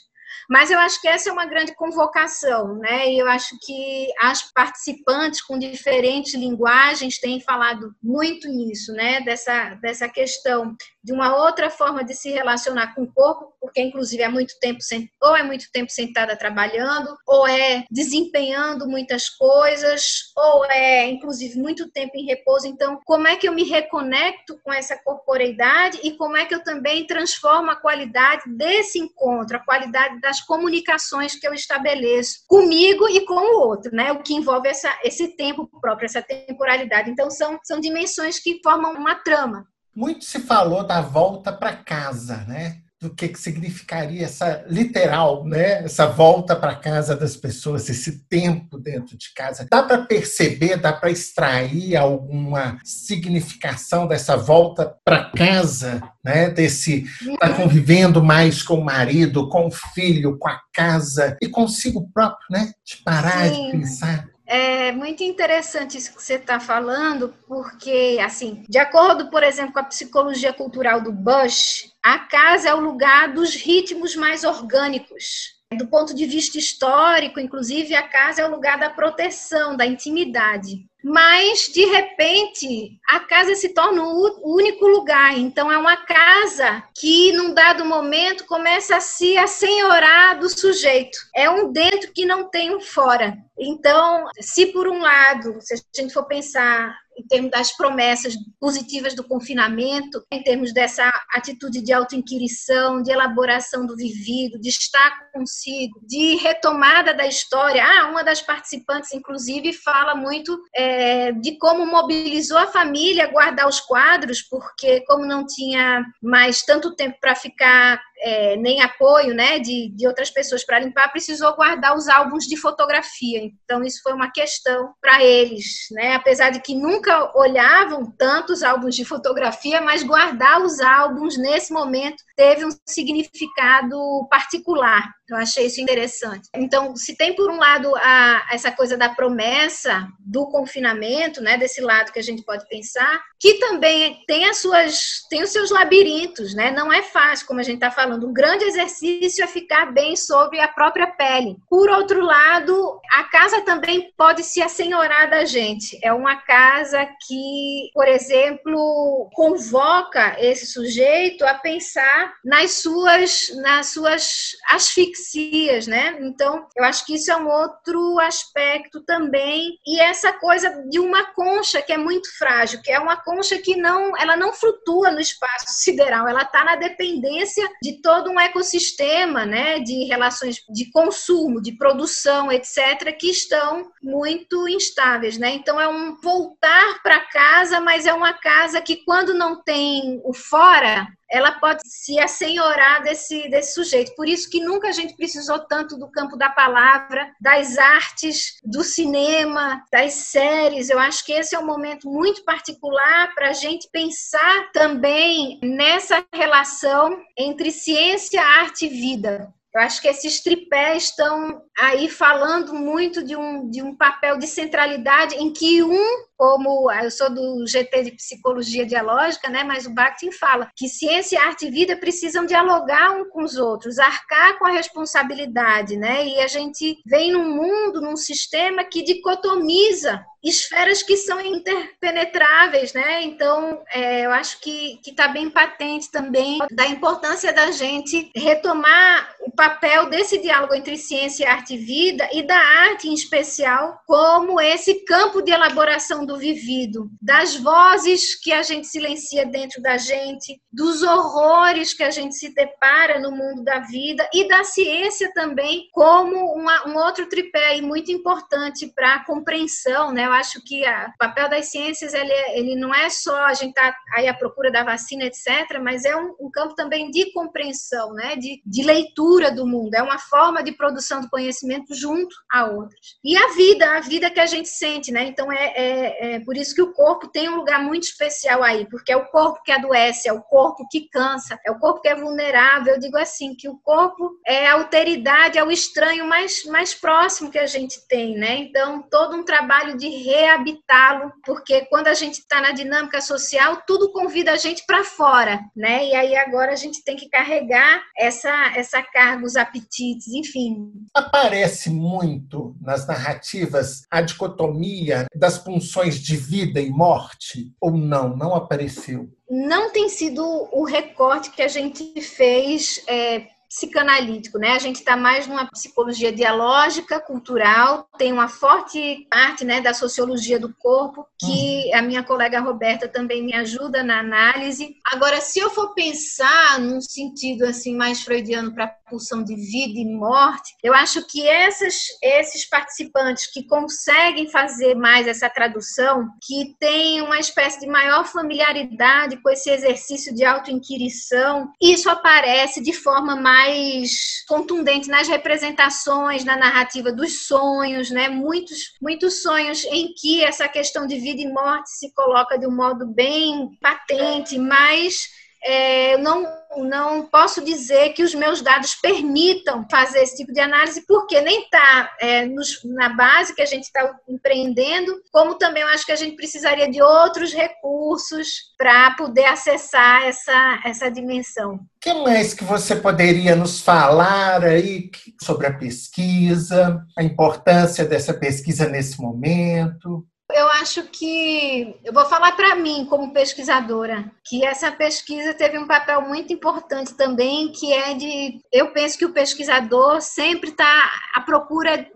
Mas 0.49 0.71
eu 0.71 0.79
acho 0.79 0.99
que 1.01 1.07
essa 1.07 1.29
é 1.29 1.33
uma 1.33 1.45
grande 1.45 1.75
convocação, 1.75 2.75
né? 2.77 3.11
E 3.11 3.19
eu 3.19 3.27
acho 3.27 3.57
que 3.61 4.07
as 4.19 4.51
participantes 4.51 5.41
com 5.41 5.57
diferentes 5.57 6.33
linguagens 6.33 7.19
têm 7.19 7.41
falado 7.41 7.93
muito 8.01 8.47
nisso, 8.47 8.91
né? 8.93 9.21
Dessa, 9.21 9.75
dessa 9.75 10.07
questão 10.09 10.75
de 11.03 11.13
uma 11.13 11.35
outra 11.35 11.69
forma 11.69 12.03
de 12.03 12.13
se 12.13 12.29
relacionar 12.29 12.93
com 12.93 13.03
o 13.03 13.13
corpo, 13.13 13.53
porque 13.59 13.81
inclusive 13.81 14.21
é 14.21 14.29
muito 14.29 14.53
tempo 14.59 14.79
ou 15.21 15.35
é 15.35 15.43
muito 15.43 15.65
tempo 15.71 15.91
sentada 15.91 16.35
trabalhando, 16.35 17.15
ou 17.27 17.47
é 17.47 17.83
desempenhando 17.89 18.87
muitas 18.87 19.29
coisas, 19.29 20.31
ou 20.35 20.65
é 20.65 21.09
inclusive 21.09 21.57
muito 21.57 21.89
tempo 21.91 22.11
em 22.15 22.25
repouso. 22.25 22.67
Então, 22.67 22.99
como 23.05 23.27
é 23.27 23.35
que 23.35 23.47
eu 23.47 23.53
me 23.53 23.63
reconecto 23.63 24.59
com 24.63 24.73
essa 24.73 24.97
corporeidade 25.03 25.99
e 26.03 26.15
como 26.17 26.37
é 26.37 26.45
que 26.45 26.55
eu 26.55 26.63
também 26.63 27.05
transformo 27.05 27.71
a 27.71 27.75
qualidade 27.75 28.43
desse 28.47 28.99
encontro, 28.99 29.57
a 29.57 29.65
qualidade 29.65 30.18
das 30.19 30.41
comunicações 30.41 31.35
que 31.35 31.47
eu 31.47 31.53
estabeleço 31.53 32.43
comigo 32.47 33.07
e 33.09 33.25
com 33.25 33.35
o 33.35 33.67
outro, 33.67 33.95
né? 33.95 34.11
O 34.11 34.21
que 34.21 34.33
envolve 34.33 34.67
essa, 34.67 34.89
esse 35.03 35.35
tempo 35.35 35.69
próprio, 35.79 36.05
essa 36.05 36.21
temporalidade. 36.21 37.09
Então, 37.09 37.29
são, 37.29 37.59
são 37.63 37.79
dimensões 37.79 38.39
que 38.39 38.59
formam 38.63 38.93
uma 38.93 39.15
trama. 39.15 39.65
Muito 39.95 40.25
se 40.25 40.39
falou 40.39 40.83
da 40.83 41.01
volta 41.01 41.51
para 41.51 41.75
casa, 41.75 42.37
né? 42.47 42.81
Do 43.01 43.09
que, 43.09 43.29
que 43.29 43.39
significaria 43.39 44.25
essa 44.25 44.65
literal, 44.67 45.45
né? 45.45 45.83
Essa 45.83 46.05
volta 46.05 46.55
para 46.55 46.75
casa 46.75 47.15
das 47.15 47.35
pessoas, 47.35 47.89
esse 47.89 48.25
tempo 48.25 48.77
dentro 48.77 49.17
de 49.17 49.33
casa. 49.33 49.65
Dá 49.69 49.81
para 49.81 49.99
perceber, 49.99 50.75
dá 50.75 50.91
para 50.91 51.09
extrair 51.09 51.95
alguma 51.95 52.77
significação 52.83 54.05
dessa 54.05 54.35
volta 54.35 54.95
para 55.05 55.31
casa, 55.31 56.01
né? 56.23 56.49
Desse 56.49 57.05
tá 57.39 57.53
convivendo 57.53 58.21
mais 58.21 58.61
com 58.61 58.75
o 58.75 58.83
marido, 58.83 59.47
com 59.47 59.67
o 59.67 59.71
filho, 59.71 60.37
com 60.37 60.49
a 60.49 60.59
casa 60.73 61.37
e 61.41 61.47
consigo 61.47 62.09
próprio, 62.13 62.47
né? 62.49 62.73
De 62.85 62.97
parar 63.03 63.47
Sim. 63.47 63.65
de 63.65 63.71
pensar. 63.71 64.27
É 64.51 64.91
muito 64.91 65.21
interessante 65.21 65.95
isso 65.95 66.11
que 66.15 66.23
você 66.23 66.33
está 66.33 66.59
falando, 66.59 67.31
porque, 67.47 68.17
assim, 68.19 68.63
de 68.67 68.79
acordo, 68.79 69.29
por 69.29 69.43
exemplo, 69.43 69.73
com 69.73 69.79
a 69.79 69.83
psicologia 69.83 70.51
cultural 70.51 71.01
do 71.01 71.11
Bush, 71.11 71.88
a 72.09 72.17
casa 72.17 72.69
é 72.69 72.73
o 72.73 72.79
lugar 72.79 73.33
dos 73.33 73.53
ritmos 73.53 74.15
mais 74.15 74.43
orgânicos. 74.43 75.59
Do 75.77 75.85
ponto 75.85 76.15
de 76.15 76.25
vista 76.25 76.57
histórico, 76.57 77.39
inclusive, 77.39 77.93
a 77.93 78.01
casa 78.01 78.41
é 78.41 78.47
o 78.47 78.49
lugar 78.49 78.79
da 78.79 78.89
proteção, 78.89 79.77
da 79.77 79.85
intimidade. 79.85 80.87
Mas, 81.03 81.69
de 81.71 81.85
repente, 81.85 82.99
a 83.07 83.19
casa 83.19 83.53
se 83.53 83.69
torna 83.75 84.01
o 84.01 84.55
único 84.55 84.87
lugar. 84.87 85.37
Então, 85.37 85.71
é 85.71 85.77
uma 85.77 85.97
casa 85.97 86.83
que, 86.99 87.31
num 87.33 87.53
dado 87.53 87.85
momento, 87.85 88.47
começa 88.47 88.95
a 88.95 89.01
se 89.01 89.37
assenhorar 89.37 90.39
do 90.39 90.49
sujeito. 90.49 91.19
É 91.35 91.47
um 91.47 91.71
dentro 91.71 92.11
que 92.11 92.25
não 92.25 92.49
tem 92.49 92.75
um 92.75 92.81
fora. 92.81 93.37
Então, 93.59 94.25
se 94.41 94.65
por 94.65 94.87
um 94.87 94.99
lado, 94.99 95.59
se 95.61 95.75
a 95.75 96.01
gente 96.01 96.11
for 96.11 96.25
pensar 96.25 96.97
em 97.19 97.27
termos 97.27 97.51
das 97.51 97.75
promessas 97.75 98.33
positivas 98.59 99.13
do 99.13 99.23
confinamento, 99.23 100.23
em 100.31 100.41
termos 100.41 100.73
dessa 100.73 101.11
atitude 101.33 101.81
de 101.81 101.91
autoinquirição, 101.91 103.01
de 103.03 103.11
elaboração 103.11 103.85
do 103.85 103.95
vivido, 103.95 104.59
de 104.59 104.69
estar 104.69 105.29
consigo, 105.33 105.99
de 106.07 106.35
retomada 106.35 107.13
da 107.13 107.27
história. 107.27 107.83
Ah, 107.83 108.07
uma 108.07 108.23
das 108.23 108.41
participantes, 108.41 109.11
inclusive, 109.13 109.73
fala 109.73 110.15
muito 110.15 110.57
é, 110.73 111.33
de 111.33 111.57
como 111.57 111.85
mobilizou 111.85 112.57
a 112.57 112.67
família 112.67 113.25
a 113.25 113.31
guardar 113.31 113.67
os 113.67 113.81
quadros, 113.81 114.41
porque 114.41 115.01
como 115.01 115.25
não 115.25 115.45
tinha 115.45 116.05
mais 116.21 116.61
tanto 116.61 116.95
tempo 116.95 117.17
para 117.19 117.35
ficar 117.35 118.01
é, 118.19 118.55
nem 118.57 118.81
apoio 118.81 119.33
né, 119.33 119.59
de, 119.59 119.89
de 119.89 120.07
outras 120.07 120.29
pessoas 120.29 120.65
para 120.65 120.79
limpar, 120.79 121.11
precisou 121.11 121.55
guardar 121.55 121.95
os 121.95 122.07
álbuns 122.07 122.45
de 122.45 122.57
fotografia. 122.57 123.41
Então, 123.43 123.83
isso 123.83 124.01
foi 124.03 124.13
uma 124.13 124.31
questão 124.31 124.93
para 125.01 125.23
eles, 125.23 125.87
né? 125.91 126.15
apesar 126.15 126.49
de 126.49 126.61
que 126.61 126.75
nunca 126.75 127.31
olhavam 127.37 128.11
tantos 128.17 128.63
álbuns 128.63 128.95
de 128.95 129.05
fotografia, 129.05 129.81
mas 129.81 130.03
guardar 130.03 130.61
os 130.61 130.79
álbuns 130.79 131.37
nesse 131.37 131.71
momento 131.71 132.23
teve 132.39 132.63
um 132.63 132.71
significado 132.85 133.97
particular. 134.29 135.13
Eu 135.29 135.35
achei 135.35 135.65
isso 135.65 135.81
interessante. 135.81 136.47
Então, 136.55 136.95
se 136.95 137.15
tem 137.17 137.35
por 137.35 137.51
um 137.51 137.57
lado 137.57 137.93
a, 137.97 138.47
essa 138.53 138.71
coisa 138.71 138.97
da 138.97 139.09
promessa 139.09 140.07
do 140.17 140.47
confinamento, 140.47 141.41
né, 141.41 141.57
desse 141.57 141.81
lado 141.81 142.13
que 142.13 142.17
a 142.17 142.23
gente 142.23 142.41
pode 142.43 142.65
pensar, 142.69 143.21
que 143.37 143.55
também 143.55 144.23
tem 144.25 144.45
as 144.45 144.57
suas, 144.57 145.21
tem 145.29 145.43
os 145.43 145.49
seus 145.49 145.69
labirintos, 145.69 146.55
né? 146.55 146.71
Não 146.71 146.91
é 146.91 147.03
fácil, 147.03 147.45
como 147.45 147.59
a 147.59 147.63
gente 147.63 147.75
está 147.75 147.91
falando. 147.91 148.27
Um 148.27 148.33
grande 148.33 148.63
exercício 148.63 149.43
é 149.43 149.47
ficar 149.47 149.91
bem 149.91 150.15
sobre 150.15 150.61
a 150.61 150.67
própria 150.67 151.07
pele. 151.07 151.57
Por 151.69 151.89
outro 151.89 152.21
lado, 152.21 153.01
a 153.11 153.25
casa 153.25 153.61
também 153.61 154.13
pode 154.17 154.43
se 154.43 154.61
assenhorar 154.61 155.29
da 155.29 155.43
gente. 155.43 155.99
É 156.01 156.13
uma 156.13 156.37
casa 156.37 157.05
que, 157.27 157.89
por 157.93 158.07
exemplo, 158.07 159.29
convoca 159.33 160.37
esse 160.39 160.65
sujeito 160.65 161.45
a 161.45 161.53
pensar 161.53 162.28
nas 162.43 162.81
suas, 162.81 163.51
nas 163.57 163.87
suas 163.87 164.51
asfixias, 164.69 165.87
né? 165.87 166.17
Então, 166.21 166.67
eu 166.75 166.83
acho 166.83 167.05
que 167.05 167.15
isso 167.15 167.31
é 167.31 167.37
um 167.37 167.47
outro 167.47 168.19
aspecto 168.19 169.01
também. 169.01 169.77
E 169.85 169.99
essa 169.99 170.33
coisa 170.33 170.83
de 170.89 170.99
uma 170.99 171.25
concha 171.33 171.81
que 171.81 171.93
é 171.93 171.97
muito 171.97 172.29
frágil, 172.37 172.81
que 172.81 172.91
é 172.91 172.99
uma 172.99 173.17
concha 173.17 173.57
que 173.57 173.75
não, 173.75 174.17
ela 174.17 174.35
não 174.35 174.53
flutua 174.53 175.11
no 175.11 175.19
espaço 175.19 175.65
sideral, 175.67 176.27
ela 176.27 176.43
está 176.43 176.63
na 176.63 176.75
dependência 176.75 177.69
de 177.81 178.01
todo 178.01 178.29
um 178.29 178.39
ecossistema, 178.39 179.45
né? 179.45 179.79
De 179.79 180.05
relações 180.05 180.57
de 180.69 180.91
consumo, 180.91 181.61
de 181.61 181.77
produção, 181.77 182.51
etc., 182.51 183.15
que 183.17 183.29
estão 183.29 183.91
muito 184.01 184.67
instáveis, 184.67 185.37
né? 185.37 185.49
Então, 185.51 185.79
é 185.79 185.87
um 185.87 186.15
voltar 186.21 187.01
para 187.01 187.19
casa, 187.19 187.79
mas 187.79 188.05
é 188.05 188.13
uma 188.13 188.33
casa 188.33 188.81
que 188.81 188.97
quando 189.03 189.33
não 189.33 189.61
tem 189.61 190.21
o 190.23 190.33
fora, 190.33 191.07
ela 191.31 191.51
pode 191.53 191.81
se 191.85 192.19
assenhorar 192.19 193.03
desse, 193.03 193.47
desse 193.49 193.73
sujeito. 193.73 194.15
Por 194.15 194.27
isso 194.27 194.49
que 194.49 194.59
nunca 194.59 194.89
a 194.89 194.91
gente 194.91 195.15
precisou 195.15 195.59
tanto 195.59 195.97
do 195.97 196.09
campo 196.09 196.35
da 196.35 196.49
palavra, 196.49 197.31
das 197.39 197.77
artes, 197.77 198.59
do 198.63 198.83
cinema, 198.83 199.83
das 199.91 200.13
séries. 200.13 200.89
Eu 200.89 200.99
acho 200.99 201.25
que 201.25 201.33
esse 201.33 201.55
é 201.55 201.59
um 201.59 201.65
momento 201.65 202.09
muito 202.09 202.43
particular 202.43 203.33
para 203.35 203.49
a 203.49 203.53
gente 203.53 203.87
pensar 203.91 204.71
também 204.71 205.59
nessa 205.61 206.25
relação 206.33 207.21
entre 207.37 207.71
ciência, 207.71 208.41
arte 208.41 208.85
e 208.85 208.89
vida. 208.89 209.53
Eu 209.73 209.81
acho 209.81 210.01
que 210.01 210.07
esses 210.07 210.41
tripés 210.41 211.03
estão 211.03 211.61
aí 211.77 212.09
falando 212.09 212.73
muito 212.73 213.23
de 213.23 213.35
um, 213.35 213.69
de 213.69 213.83
um 213.83 213.95
papel 213.95 214.37
de 214.37 214.47
centralidade 214.47 215.35
em 215.35 215.53
que 215.53 215.83
um 215.83 216.28
como 216.39 216.89
eu 216.89 217.11
sou 217.11 217.29
do 217.29 217.67
GT 217.67 218.03
de 218.03 218.11
Psicologia 218.11 218.85
Dialógica, 218.85 219.49
né, 219.49 219.61
mas 219.65 219.85
o 219.85 219.93
Bakhtin 219.93 220.31
fala 220.31 220.71
que 220.73 220.87
ciência, 220.87 221.41
arte 221.41 221.67
e 221.67 221.69
vida 221.69 221.97
precisam 221.97 222.45
dialogar 222.45 223.11
um 223.11 223.29
com 223.29 223.43
os 223.43 223.57
outros, 223.57 223.99
arcar 223.99 224.57
com 224.57 224.65
a 224.65 224.71
responsabilidade, 224.71 225.97
né? 225.97 226.25
E 226.25 226.39
a 226.39 226.47
gente 226.47 227.01
vem 227.05 227.33
num 227.33 227.53
mundo, 227.53 227.99
num 227.99 228.15
sistema 228.15 228.85
que 228.85 229.03
dicotomiza 229.03 230.23
esferas 230.43 231.03
que 231.03 231.17
são 231.17 231.41
interpenetráveis, 231.41 232.93
né? 232.93 233.23
Então, 233.23 233.81
é, 233.91 234.25
eu 234.25 234.31
acho 234.31 234.59
que 234.61 234.99
está 235.05 235.27
bem 235.27 235.49
patente 235.49 236.09
também 236.09 236.59
da 236.71 236.87
importância 236.87 237.51
da 237.51 237.71
gente 237.71 238.31
retomar 238.33 239.35
o 239.41 239.51
papel 239.51 240.09
desse 240.09 240.37
diálogo 240.41 240.73
entre 240.73 240.97
ciência, 240.97 241.51
arte 241.51 241.73
e 241.73 241.77
vida 241.77 242.27
e 242.31 242.41
da 242.43 242.57
arte 242.57 243.09
em 243.09 243.13
especial 243.13 243.99
como 244.07 244.61
esse 244.61 245.03
campo 245.05 245.41
de 245.41 245.51
elaboração 245.51 246.25
do 246.29 246.37
vivido, 246.37 247.09
das 247.19 247.55
vozes 247.55 248.35
que 248.35 248.53
a 248.53 248.61
gente 248.61 248.85
silencia 248.85 249.47
dentro 249.47 249.81
da 249.81 249.97
gente, 249.97 250.61
dos 250.71 251.01
horrores 251.01 251.91
que 251.91 252.03
a 252.03 252.11
gente 252.11 252.35
se 252.35 252.53
depara 252.53 253.19
no 253.19 253.31
mundo 253.31 253.63
da 253.63 253.79
vida 253.79 254.29
e 254.31 254.47
da 254.47 254.63
ciência 254.63 255.31
também 255.33 255.89
como 255.91 256.53
uma, 256.53 256.87
um 256.87 256.95
outro 256.97 257.27
tripé 257.27 257.81
muito 257.81 258.11
importante 258.11 258.91
para 258.93 259.15
a 259.15 259.25
compreensão, 259.25 260.11
né? 260.11 260.27
Eu 260.27 260.31
acho 260.33 260.63
que 260.63 260.85
a, 260.85 261.11
o 261.15 261.17
papel 261.17 261.49
das 261.49 261.71
ciências 261.71 262.13
ele, 262.13 262.31
é, 262.31 262.59
ele 262.59 262.75
não 262.75 262.93
é 262.93 263.09
só 263.09 263.45
a 263.45 263.53
gente 263.55 263.73
tá 263.73 263.91
aí 264.15 264.27
à 264.27 264.33
procura 264.33 264.71
da 264.71 264.83
vacina, 264.83 265.23
etc., 265.25 265.79
mas 265.81 266.05
é 266.05 266.15
um, 266.15 266.35
um 266.39 266.51
campo 266.51 266.75
também 266.75 267.09
de 267.09 267.33
compreensão, 267.33 268.13
né? 268.13 268.35
De, 268.35 268.61
de 268.63 268.83
leitura 268.83 269.51
do 269.51 269.65
mundo, 269.65 269.95
é 269.95 270.03
uma 270.03 270.19
forma 270.19 270.61
de 270.61 270.73
produção 270.73 271.21
do 271.21 271.29
conhecimento 271.29 271.95
junto 271.95 272.35
a 272.51 272.67
outras. 272.67 273.17
E 273.23 273.35
a 273.35 273.47
vida, 273.53 273.97
a 273.97 273.99
vida 273.99 274.29
que 274.29 274.39
a 274.39 274.45
gente 274.45 274.69
sente, 274.69 275.11
né? 275.11 275.23
Então 275.23 275.51
é, 275.51 275.73
é 275.75 276.18
é 276.19 276.39
por 276.41 276.57
isso 276.57 276.75
que 276.75 276.81
o 276.81 276.91
corpo 276.91 277.29
tem 277.29 277.47
um 277.47 277.55
lugar 277.55 277.81
muito 277.81 278.03
especial 278.03 278.61
aí, 278.61 278.85
porque 278.89 279.11
é 279.11 279.15
o 279.15 279.27
corpo 279.27 279.63
que 279.63 279.71
adoece, 279.71 280.27
é 280.27 280.33
o 280.33 280.41
corpo 280.41 280.85
que 280.91 281.07
cansa, 281.07 281.57
é 281.65 281.71
o 281.71 281.79
corpo 281.79 282.01
que 282.01 282.09
é 282.09 282.15
vulnerável. 282.15 282.93
Eu 282.93 282.99
digo 282.99 283.17
assim, 283.17 283.55
que 283.55 283.69
o 283.69 283.77
corpo 283.77 284.37
é 284.45 284.67
a 284.67 284.73
alteridade, 284.73 285.57
é 285.57 285.63
o 285.63 285.71
estranho 285.71 286.27
mais, 286.27 286.65
mais 286.65 286.93
próximo 286.93 287.49
que 287.49 287.57
a 287.57 287.65
gente 287.65 288.05
tem, 288.07 288.35
né? 288.35 288.57
Então, 288.57 289.01
todo 289.09 289.37
um 289.37 289.45
trabalho 289.45 289.97
de 289.97 290.09
reabitá-lo, 290.09 291.31
porque 291.45 291.85
quando 291.85 292.07
a 292.07 292.13
gente 292.13 292.39
está 292.39 292.59
na 292.59 292.71
dinâmica 292.71 293.21
social, 293.21 293.81
tudo 293.87 294.11
convida 294.11 294.51
a 294.51 294.57
gente 294.57 294.83
para 294.85 295.05
fora, 295.05 295.61
né? 295.73 296.05
E 296.05 296.15
aí 296.15 296.35
agora 296.35 296.73
a 296.73 296.75
gente 296.75 297.01
tem 297.01 297.15
que 297.15 297.29
carregar 297.29 298.03
essa, 298.17 298.73
essa 298.75 299.01
carga, 299.01 299.45
os 299.45 299.55
apetites, 299.55 300.27
enfim. 300.27 300.91
Aparece 301.15 301.89
muito 301.89 302.75
nas 302.81 303.07
narrativas 303.07 304.03
a 304.11 304.21
dicotomia 304.21 305.25
das 305.33 305.57
funções 305.57 306.08
de 306.17 306.37
vida 306.37 306.79
e 306.79 306.89
morte 306.89 307.71
ou 307.79 307.91
não? 307.91 308.35
Não 308.35 308.55
apareceu? 308.55 309.29
Não 309.49 309.91
tem 309.91 310.09
sido 310.09 310.43
o 310.71 310.83
recorte 310.83 311.51
que 311.51 311.61
a 311.61 311.67
gente 311.67 312.21
fez 312.21 313.03
é, 313.07 313.47
psicanalítico, 313.69 314.57
né? 314.57 314.71
A 314.71 314.79
gente 314.79 314.95
está 314.95 315.15
mais 315.15 315.45
numa 315.45 315.69
psicologia 315.69 316.31
dialógica, 316.31 317.19
cultural, 317.19 318.09
tem 318.17 318.33
uma 318.33 318.47
forte 318.47 319.27
parte, 319.29 319.63
né, 319.63 319.79
da 319.79 319.93
sociologia 319.93 320.59
do 320.59 320.73
corpo 320.73 321.25
que 321.39 321.91
uhum. 321.91 321.99
a 321.99 322.01
minha 322.01 322.23
colega 322.23 322.59
Roberta 322.59 323.07
também 323.07 323.43
me 323.43 323.53
ajuda 323.53 324.03
na 324.03 324.19
análise. 324.19 324.95
Agora, 325.05 325.39
se 325.39 325.59
eu 325.59 325.69
for 325.69 325.93
pensar 325.93 326.79
num 326.79 326.99
sentido 326.99 327.63
assim 327.63 327.95
mais 327.95 328.23
freudiano 328.23 328.73
para 328.73 328.87
pulsão 329.09 329.43
de 329.43 329.55
vida 329.55 329.99
e 329.99 330.05
morte, 330.05 330.75
eu 330.83 330.93
acho 330.93 331.25
que 331.25 331.47
essas, 331.47 331.95
esses 332.21 332.65
participantes 332.65 333.51
que 333.51 333.63
conseguem 333.63 334.49
fazer 334.49 334.95
mais 334.95 335.27
essa 335.27 335.49
tradução, 335.49 336.29
que 336.41 336.75
têm 336.79 337.21
uma 337.21 337.39
espécie 337.39 337.79
de 337.79 337.87
maior 337.87 338.25
familiaridade 338.25 339.37
com 339.41 339.49
esse 339.49 339.69
exercício 339.69 340.33
de 340.33 340.45
autoinquirição, 340.45 341.71
isso 341.81 342.09
aparece 342.09 342.81
de 342.81 342.93
forma 342.93 343.35
mais 343.35 344.43
contundente 344.47 345.09
nas 345.09 345.27
representações, 345.27 346.43
na 346.43 346.57
narrativa 346.57 347.11
dos 347.11 347.47
sonhos, 347.47 348.09
né? 348.09 348.29
Muitos, 348.29 348.93
muitos 349.01 349.41
sonhos 349.41 349.83
em 349.85 350.13
que 350.13 350.43
essa 350.43 350.67
questão 350.67 351.07
de 351.07 351.19
vida 351.19 351.41
e 351.41 351.51
morte 351.51 351.89
se 351.91 352.13
coloca 352.13 352.57
de 352.57 352.67
um 352.67 352.75
modo 352.75 353.05
bem 353.07 353.69
patente, 353.81 354.57
mas 354.57 355.38
é, 355.63 356.13
eu 356.13 356.19
não, 356.19 356.47
não 356.77 357.25
posso 357.25 357.63
dizer 357.63 358.13
que 358.13 358.23
os 358.23 358.33
meus 358.33 358.61
dados 358.61 358.95
permitam 358.95 359.85
fazer 359.89 360.19
esse 360.19 360.37
tipo 360.37 360.53
de 360.53 360.59
análise, 360.59 361.05
porque 361.05 361.41
nem 361.41 361.63
está 361.63 362.11
é, 362.21 362.47
na 362.85 363.09
base 363.09 363.53
que 363.53 363.61
a 363.61 363.65
gente 363.65 363.83
está 363.83 364.15
empreendendo, 364.27 365.13
como 365.31 365.57
também 365.57 365.83
eu 365.83 365.89
acho 365.89 366.05
que 366.05 366.11
a 366.11 366.15
gente 366.15 366.35
precisaria 366.35 366.89
de 366.89 367.01
outros 367.01 367.53
recursos 367.53 368.47
para 368.77 369.11
poder 369.15 369.45
acessar 369.45 370.23
essa, 370.23 370.79
essa 370.85 371.11
dimensão. 371.11 371.75
O 371.75 371.79
que 371.99 372.13
mais 372.13 372.53
que 372.53 372.63
você 372.63 372.95
poderia 372.95 373.55
nos 373.55 373.81
falar 373.81 374.63
aí 374.63 375.09
sobre 375.41 375.67
a 375.67 375.73
pesquisa, 375.73 377.03
a 377.17 377.23
importância 377.23 378.05
dessa 378.05 378.33
pesquisa 378.33 378.87
nesse 378.87 379.19
momento? 379.21 380.25
Eu 380.51 380.67
acho 380.67 381.03
que 381.03 381.95
eu 382.03 382.11
vou 382.11 382.25
falar 382.25 382.53
para 382.53 382.75
mim 382.75 383.05
como 383.05 383.31
pesquisadora 383.31 384.31
que 384.43 384.65
essa 384.65 384.91
pesquisa 384.91 385.53
teve 385.53 385.77
um 385.77 385.85
papel 385.85 386.21
muito 386.21 386.51
importante 386.51 387.13
também, 387.13 387.71
que 387.71 387.93
é 387.93 388.15
de 388.15 388.59
eu 388.71 388.91
penso 388.91 389.17
que 389.17 389.25
o 389.25 389.33
pesquisador 389.33 390.21
sempre 390.21 390.71
está 390.71 391.11
à 391.35 391.41
procura 391.41 392.07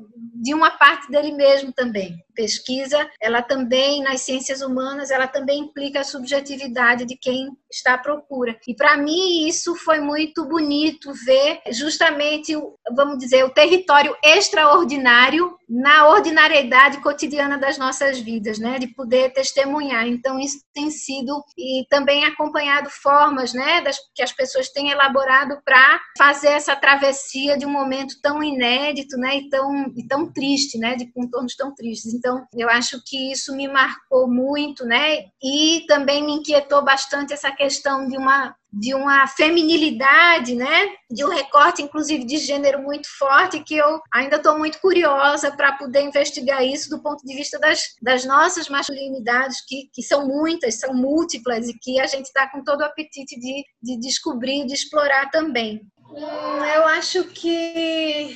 de 0.43 0.53
uma 0.53 0.71
parte 0.71 1.09
dele 1.09 1.31
mesmo 1.31 1.71
também. 1.71 2.17
Pesquisa, 2.35 3.07
ela 3.21 3.41
também 3.41 4.01
nas 4.01 4.21
ciências 4.21 4.61
humanas, 4.61 5.11
ela 5.11 5.27
também 5.27 5.59
implica 5.59 5.99
a 5.99 6.03
subjetividade 6.03 7.05
de 7.05 7.15
quem 7.15 7.49
está 7.71 7.93
à 7.93 7.97
procura. 7.97 8.57
E 8.67 8.75
para 8.75 8.97
mim 8.97 9.47
isso 9.47 9.75
foi 9.75 9.99
muito 9.99 10.43
bonito 10.45 11.13
ver 11.25 11.61
justamente, 11.71 12.53
vamos 12.95 13.19
dizer, 13.19 13.45
o 13.45 13.53
território 13.53 14.15
extraordinário 14.23 15.57
na 15.73 16.07
ordinariedade 16.07 17.01
cotidiana 17.01 17.57
das 17.57 17.79
nossas 17.79 18.19
vidas, 18.19 18.59
né, 18.59 18.77
de 18.77 18.88
poder 18.88 19.33
testemunhar. 19.33 20.07
Então 20.07 20.39
isso 20.39 20.59
tem 20.71 20.91
sido 20.91 21.43
e 21.57 21.83
também 21.89 22.25
acompanhado 22.25 22.91
formas, 22.91 23.53
né, 23.53 23.81
das 23.81 23.97
que 24.13 24.21
as 24.21 24.31
pessoas 24.31 24.69
têm 24.69 24.91
elaborado 24.91 25.59
para 25.65 25.99
fazer 26.15 26.49
essa 26.49 26.75
travessia 26.75 27.57
de 27.57 27.65
um 27.65 27.71
momento 27.71 28.21
tão 28.21 28.43
inédito, 28.43 29.17
né, 29.17 29.38
e 29.38 29.49
tão 29.49 29.91
e 29.97 30.07
tão 30.07 30.31
triste, 30.31 30.77
né, 30.77 30.95
de 30.95 31.12
contornos 31.12 31.55
tão 31.55 31.73
tristes. 31.73 32.13
Então, 32.13 32.45
eu 32.55 32.69
acho 32.69 33.01
que 33.03 33.31
isso 33.31 33.55
me 33.55 33.67
marcou 33.67 34.27
muito, 34.27 34.86
né, 34.86 35.25
e 35.43 35.86
também 35.88 36.23
me 36.23 36.33
inquietou 36.33 36.83
bastante 36.83 37.33
essa 37.33 37.51
questão 37.51 38.07
de 38.07 38.15
uma 38.15 38.55
de 38.73 38.95
uma 38.95 39.27
feminilidade, 39.27 40.55
né? 40.55 40.89
De 41.09 41.23
um 41.23 41.29
recorte, 41.29 41.83
inclusive, 41.83 42.25
de 42.25 42.38
gênero 42.38 42.81
muito 42.81 43.07
forte, 43.19 43.63
que 43.63 43.75
eu 43.75 44.01
ainda 44.12 44.38
estou 44.38 44.57
muito 44.57 44.79
curiosa 44.79 45.51
para 45.51 45.73
poder 45.73 46.01
investigar 46.01 46.65
isso 46.65 46.89
do 46.89 47.01
ponto 47.01 47.23
de 47.23 47.36
vista 47.36 47.59
das, 47.59 47.79
das 48.01 48.25
nossas 48.25 48.67
masculinidades, 48.69 49.63
que, 49.67 49.89
que 49.93 50.01
são 50.01 50.27
muitas, 50.27 50.79
são 50.79 50.91
múltiplas, 50.91 51.69
e 51.69 51.77
que 51.79 51.99
a 51.99 52.07
gente 52.07 52.25
está 52.25 52.49
com 52.49 52.63
todo 52.63 52.81
o 52.81 52.86
apetite 52.86 53.39
de, 53.39 53.63
de 53.79 53.99
descobrir, 53.99 54.65
de 54.65 54.73
explorar 54.73 55.29
também. 55.29 55.81
Hum, 56.09 56.65
eu 56.65 56.88
acho 56.88 57.25
que 57.25 58.36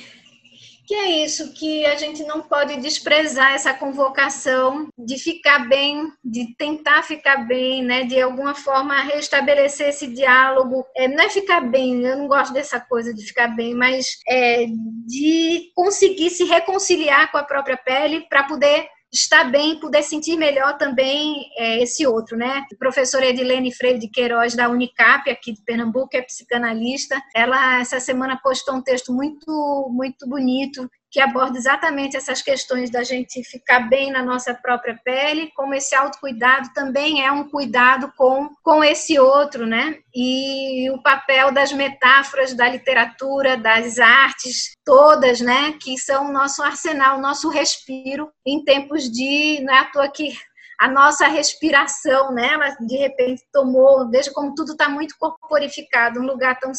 que 0.88 0.94
é 0.94 1.22
isso, 1.22 1.52
que 1.52 1.84
a 1.84 1.96
gente 1.96 2.24
não 2.24 2.40
pode 2.40 2.76
desprezar 2.78 3.52
essa 3.52 3.74
convocação 3.74 4.88
de 4.96 5.18
ficar 5.18 5.68
bem, 5.68 6.10
de 6.24 6.54
tentar 6.56 7.02
ficar 7.02 7.46
bem, 7.46 7.84
né? 7.84 8.04
De 8.04 8.18
alguma 8.18 8.54
forma 8.54 9.02
restabelecer 9.02 9.90
esse 9.90 10.06
diálogo. 10.06 10.86
É, 10.96 11.06
não 11.06 11.22
é 11.22 11.28
ficar 11.28 11.60
bem, 11.60 12.02
eu 12.06 12.16
não 12.16 12.26
gosto 12.26 12.54
dessa 12.54 12.80
coisa 12.80 13.12
de 13.12 13.22
ficar 13.22 13.48
bem, 13.48 13.74
mas 13.74 14.16
é 14.26 14.64
de 15.06 15.70
conseguir 15.74 16.30
se 16.30 16.44
reconciliar 16.44 17.30
com 17.30 17.36
a 17.36 17.44
própria 17.44 17.76
pele 17.76 18.26
para 18.26 18.44
poder 18.44 18.88
estar 19.12 19.44
bem, 19.44 19.80
poder 19.80 20.02
sentir 20.02 20.36
melhor 20.36 20.76
também 20.76 21.48
é, 21.56 21.82
esse 21.82 22.06
outro, 22.06 22.36
né? 22.36 22.64
A 22.72 22.76
professora 22.76 23.26
Edilene 23.26 23.74
Freire 23.74 23.98
de 23.98 24.08
Queiroz, 24.08 24.54
da 24.54 24.68
Unicap, 24.68 25.30
aqui 25.30 25.52
de 25.52 25.62
Pernambuco, 25.62 26.16
é 26.16 26.22
psicanalista. 26.22 27.20
Ela, 27.34 27.80
essa 27.80 28.00
semana, 28.00 28.38
postou 28.42 28.74
um 28.74 28.82
texto 28.82 29.12
muito, 29.12 29.88
muito 29.90 30.28
bonito 30.28 30.88
que 31.10 31.20
aborda 31.20 31.56
exatamente 31.56 32.16
essas 32.16 32.42
questões 32.42 32.90
da 32.90 33.02
gente 33.02 33.42
ficar 33.44 33.88
bem 33.88 34.10
na 34.10 34.22
nossa 34.22 34.54
própria 34.54 34.98
pele, 35.04 35.50
como 35.54 35.74
esse 35.74 35.94
autocuidado 35.94 36.70
também 36.74 37.24
é 37.24 37.32
um 37.32 37.48
cuidado 37.48 38.12
com, 38.16 38.50
com 38.62 38.84
esse 38.84 39.18
outro, 39.18 39.66
né? 39.66 39.98
E 40.14 40.90
o 40.90 41.02
papel 41.02 41.52
das 41.52 41.72
metáforas 41.72 42.52
da 42.54 42.68
literatura, 42.68 43.56
das 43.56 43.98
artes, 43.98 44.72
todas, 44.84 45.40
né? 45.40 45.74
Que 45.80 45.98
são 45.98 46.28
o 46.28 46.32
nosso 46.32 46.62
arsenal, 46.62 47.18
o 47.18 47.22
nosso 47.22 47.48
respiro 47.48 48.30
em 48.46 48.62
tempos 48.64 49.10
de. 49.10 49.60
Não 49.62 49.74
é 49.74 49.78
à 49.78 49.84
toa 49.84 50.08
que 50.08 50.32
a 50.78 50.88
nossa 50.88 51.26
respiração, 51.26 52.32
né? 52.32 52.52
Ela 52.52 52.76
de 52.80 52.96
repente 52.96 53.42
tomou, 53.52 54.08
veja 54.08 54.30
como 54.32 54.54
tudo 54.54 54.72
está 54.72 54.88
muito 54.88 55.16
corporificado, 55.18 56.20
um 56.20 56.26
lugar 56.26 56.58
tão, 56.60 56.70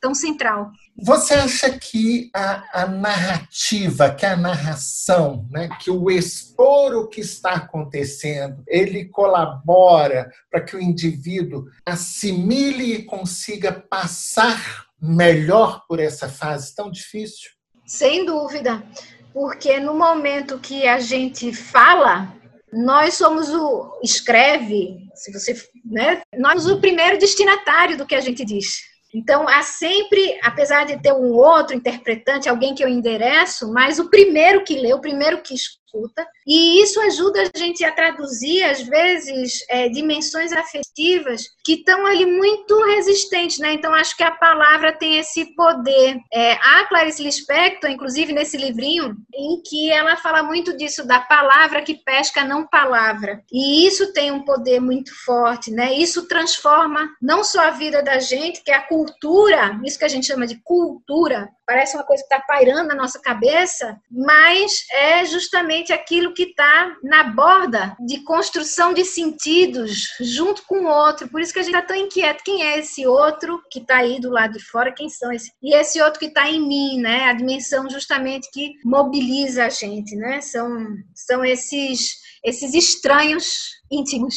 tão 0.00 0.14
central. 0.14 0.70
Você 1.02 1.34
acha 1.34 1.70
que 1.78 2.28
a, 2.34 2.82
a, 2.82 2.86
narrativa, 2.86 4.10
que 4.10 4.26
a 4.26 4.36
narração, 4.36 5.46
né, 5.50 5.68
que 5.80 5.90
o 5.90 6.10
expor 6.10 6.94
o 6.94 7.08
que 7.08 7.20
está 7.20 7.52
acontecendo, 7.52 8.64
ele 8.66 9.04
colabora 9.06 10.30
para 10.50 10.60
que 10.60 10.74
o 10.74 10.80
indivíduo 10.80 11.66
assimile 11.86 12.94
e 12.94 13.04
consiga 13.04 13.72
passar 13.72 14.86
melhor 15.00 15.84
por 15.86 16.00
essa 16.00 16.28
fase 16.28 16.74
tão 16.74 16.90
difícil? 16.90 17.50
Sem 17.86 18.26
dúvida, 18.26 18.82
porque 19.32 19.78
no 19.78 19.94
momento 19.94 20.58
que 20.58 20.86
a 20.86 20.98
gente 21.00 21.52
fala, 21.52 22.39
nós 22.72 23.14
somos 23.14 23.48
o 23.50 23.98
escreve, 24.02 25.08
se 25.14 25.32
você, 25.32 25.56
né? 25.84 26.22
Nós 26.38 26.62
somos 26.62 26.78
o 26.78 26.80
primeiro 26.80 27.18
destinatário 27.18 27.96
do 27.96 28.06
que 28.06 28.14
a 28.14 28.20
gente 28.20 28.44
diz. 28.44 28.89
Então, 29.14 29.48
há 29.48 29.62
sempre, 29.62 30.38
apesar 30.42 30.84
de 30.84 31.00
ter 31.00 31.12
um 31.12 31.32
outro 31.32 31.74
interpretante, 31.74 32.48
alguém 32.48 32.74
que 32.74 32.82
eu 32.82 32.88
endereço, 32.88 33.72
mas 33.72 33.98
o 33.98 34.08
primeiro 34.08 34.64
que 34.64 34.78
lê, 34.78 34.92
o 34.92 35.00
primeiro 35.00 35.42
que 35.42 35.54
escuta, 35.54 36.26
e 36.46 36.82
isso 36.82 37.00
ajuda 37.00 37.42
a 37.42 37.58
gente 37.58 37.84
a 37.84 37.92
traduzir, 37.92 38.62
às 38.62 38.80
vezes, 38.82 39.64
é, 39.68 39.88
dimensões 39.88 40.52
afetivas 40.52 41.44
que 41.64 41.74
estão 41.74 42.06
ali 42.06 42.24
muito 42.26 42.80
resistentes, 42.84 43.58
né? 43.58 43.72
Então, 43.72 43.92
acho 43.94 44.16
que 44.16 44.22
a 44.22 44.30
palavra 44.30 44.92
tem 44.92 45.18
esse 45.18 45.54
poder. 45.54 46.16
É, 46.32 46.52
a 46.52 46.84
Clarice 46.88 47.22
Lispector, 47.22 47.90
inclusive, 47.90 48.32
nesse 48.32 48.56
livrinho, 48.56 49.16
em 49.34 49.62
que 49.62 49.90
ela 49.90 50.16
fala 50.16 50.42
muito 50.42 50.76
disso, 50.76 51.06
da 51.06 51.20
palavra 51.20 51.82
que 51.82 51.94
pesca, 51.94 52.44
não 52.44 52.66
palavra. 52.66 53.42
E 53.52 53.86
isso 53.86 54.12
tem 54.12 54.30
um 54.30 54.44
poder 54.44 54.80
muito 54.80 55.12
forte, 55.24 55.70
né? 55.70 55.92
Isso 55.92 56.28
transforma 56.28 57.08
não 57.20 57.42
só 57.42 57.68
a 57.68 57.70
vida 57.70 58.02
da 58.02 58.18
gente, 58.18 58.62
que 58.62 58.70
é 58.70 58.74
a 58.74 58.86
cultura, 58.86 58.99
isso 59.84 59.98
que 59.98 60.04
a 60.04 60.08
gente 60.08 60.26
chama 60.26 60.46
de 60.46 60.60
cultura, 60.62 61.48
parece 61.66 61.96
uma 61.96 62.04
coisa 62.04 62.22
que 62.22 62.34
está 62.34 62.44
pairando 62.46 62.88
na 62.88 62.94
nossa 62.94 63.20
cabeça, 63.20 63.96
mas 64.10 64.84
é 64.92 65.24
justamente 65.24 65.92
aquilo 65.92 66.34
que 66.34 66.42
está 66.42 66.96
na 67.02 67.24
borda 67.24 67.96
de 68.06 68.24
construção 68.24 68.92
de 68.92 69.04
sentidos 69.04 70.08
junto 70.20 70.64
com 70.66 70.84
o 70.84 70.88
outro. 70.88 71.28
Por 71.28 71.40
isso 71.40 71.52
que 71.52 71.60
a 71.60 71.62
gente 71.62 71.74
está 71.74 71.86
tão 71.86 71.96
inquieto. 71.96 72.42
Quem 72.44 72.62
é 72.62 72.78
esse 72.78 73.06
outro 73.06 73.62
que 73.70 73.78
está 73.78 73.98
aí 73.98 74.20
do 74.20 74.30
lado 74.30 74.54
de 74.54 74.64
fora? 74.64 74.92
Quem 74.92 75.08
são 75.08 75.32
esses? 75.32 75.50
E 75.62 75.74
esse 75.74 76.00
outro 76.00 76.18
que 76.18 76.26
está 76.26 76.48
em 76.48 76.60
mim, 76.60 77.00
né? 77.00 77.24
A 77.24 77.32
dimensão 77.32 77.88
justamente 77.88 78.50
que 78.52 78.72
mobiliza 78.84 79.66
a 79.66 79.68
gente, 79.68 80.16
né? 80.16 80.40
São, 80.40 80.86
são 81.14 81.44
esses, 81.44 82.16
esses 82.44 82.74
estranhos 82.74 83.70
íntimos, 83.90 84.34